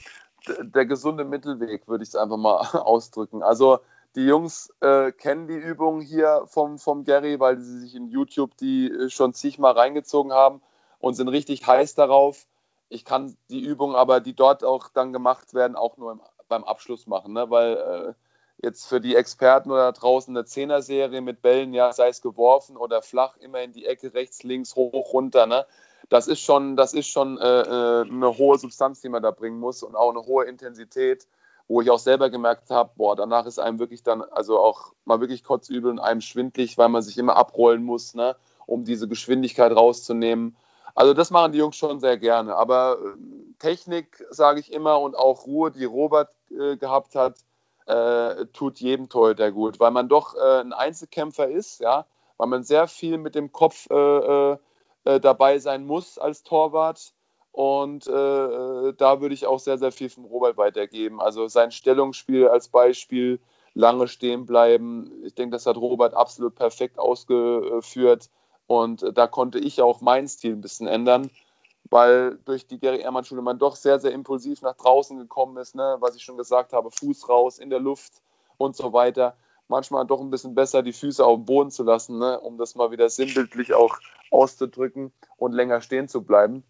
[0.60, 3.42] der gesunde Mittelweg, würde ich es einfach mal ausdrücken.
[3.42, 3.78] Also
[4.14, 8.56] die Jungs äh, kennen die Übungen hier vom, vom Gary, weil sie sich in YouTube
[8.58, 10.60] die äh, schon zigmal reingezogen haben
[10.98, 12.46] und sind richtig heiß darauf.
[12.88, 16.64] Ich kann die Übungen aber, die dort auch dann gemacht werden, auch nur im, beim
[16.64, 17.48] Abschluss machen, ne?
[17.48, 22.20] weil äh, jetzt für die Experten oder draußen eine Zehner-Serie mit Bällen, ja, sei es
[22.20, 25.66] geworfen oder flach, immer in die Ecke, rechts, links, hoch, runter, ne?
[26.10, 29.58] das ist schon, das ist schon äh, äh, eine hohe Substanz, die man da bringen
[29.58, 31.26] muss und auch eine hohe Intensität,
[31.68, 35.20] wo ich auch selber gemerkt habe, boah, danach ist einem wirklich dann, also auch mal
[35.20, 38.36] wirklich kotzübel und einem schwindlig, weil man sich immer abrollen muss, ne,
[38.66, 40.56] um diese Geschwindigkeit rauszunehmen.
[40.94, 42.54] Also das machen die Jungs schon sehr gerne.
[42.56, 43.18] Aber äh,
[43.58, 47.36] Technik, sage ich immer, und auch Ruhe, die Robert äh, gehabt hat,
[47.86, 52.06] äh, tut jedem Torhüter gut, weil man doch äh, ein Einzelkämpfer ist, ja,
[52.36, 54.56] weil man sehr viel mit dem Kopf äh,
[55.04, 57.12] äh, dabei sein muss als Torwart.
[57.52, 61.20] Und da würde ich auch sehr, sehr viel von Robert weitergeben.
[61.20, 63.40] Also sein Stellungsspiel als Beispiel,
[63.74, 65.10] lange stehen bleiben.
[65.24, 68.28] Ich denke, das hat Robert absolut perfekt ausgeführt.
[68.66, 71.30] Und da konnte ich auch meinen Stil ein bisschen ändern,
[71.90, 75.74] weil durch die Gary Ehrmann Schule man doch sehr, sehr impulsiv nach draußen gekommen ist,
[75.74, 75.96] ne?
[76.00, 78.22] was ich schon gesagt habe, Fuß raus, in der Luft
[78.56, 79.36] und so weiter.
[79.68, 82.40] Manchmal doch ein bisschen besser, die Füße auf dem Boden zu lassen, ne?
[82.40, 83.98] um das mal wieder sinnbildlich auch
[84.30, 86.64] auszudrücken und länger stehen zu bleiben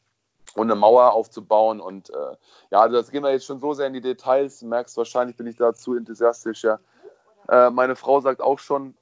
[0.55, 1.80] und eine Mauer aufzubauen.
[1.80, 2.36] Und äh,
[2.70, 4.61] ja, also das gehen wir jetzt schon so sehr in die Details.
[4.61, 6.64] Du merkst, wahrscheinlich bin ich da zu enthusiastisch.
[6.64, 6.78] Ja.
[7.48, 8.94] Äh, meine Frau sagt auch schon,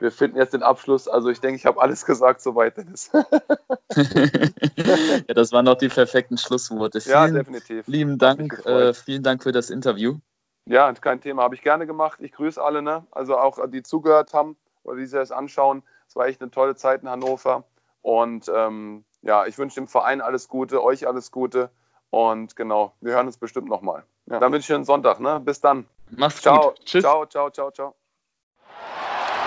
[0.00, 1.08] wir finden jetzt den Abschluss.
[1.08, 3.10] Also ich denke, ich habe alles gesagt soweit, Dennis.
[3.94, 7.00] ja, das waren doch die perfekten Schlussworte.
[7.00, 7.86] Vielen ja, definitiv.
[7.86, 10.18] Lieben Dank, äh, vielen Dank für das Interview.
[10.66, 11.42] Ja, kein Thema.
[11.42, 12.20] Habe ich gerne gemacht.
[12.22, 13.06] Ich grüße alle, ne?
[13.10, 15.82] also auch die zugehört haben oder die sich das anschauen.
[16.08, 17.64] Es war echt eine tolle Zeit in Hannover.
[18.02, 21.70] Und ähm, ja, ich wünsche dem Verein alles Gute, euch alles Gute.
[22.10, 24.04] Und genau, wir hören uns bestimmt nochmal.
[24.26, 24.38] Ja.
[24.38, 25.18] Dann wünsche ich einen Sonntag.
[25.18, 25.40] Ne?
[25.40, 25.86] Bis dann.
[26.10, 26.68] Mach's ciao.
[26.68, 26.84] gut.
[26.84, 27.02] Tschüss.
[27.02, 27.94] Ciao, ciao, ciao, ciao.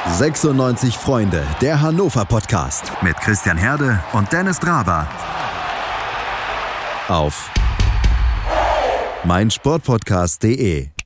[0.08, 5.08] 96 Freunde, der Hannover Podcast mit Christian Herde und Dennis Draber.
[7.08, 7.50] Auf
[9.24, 10.97] meinsportpodcast.de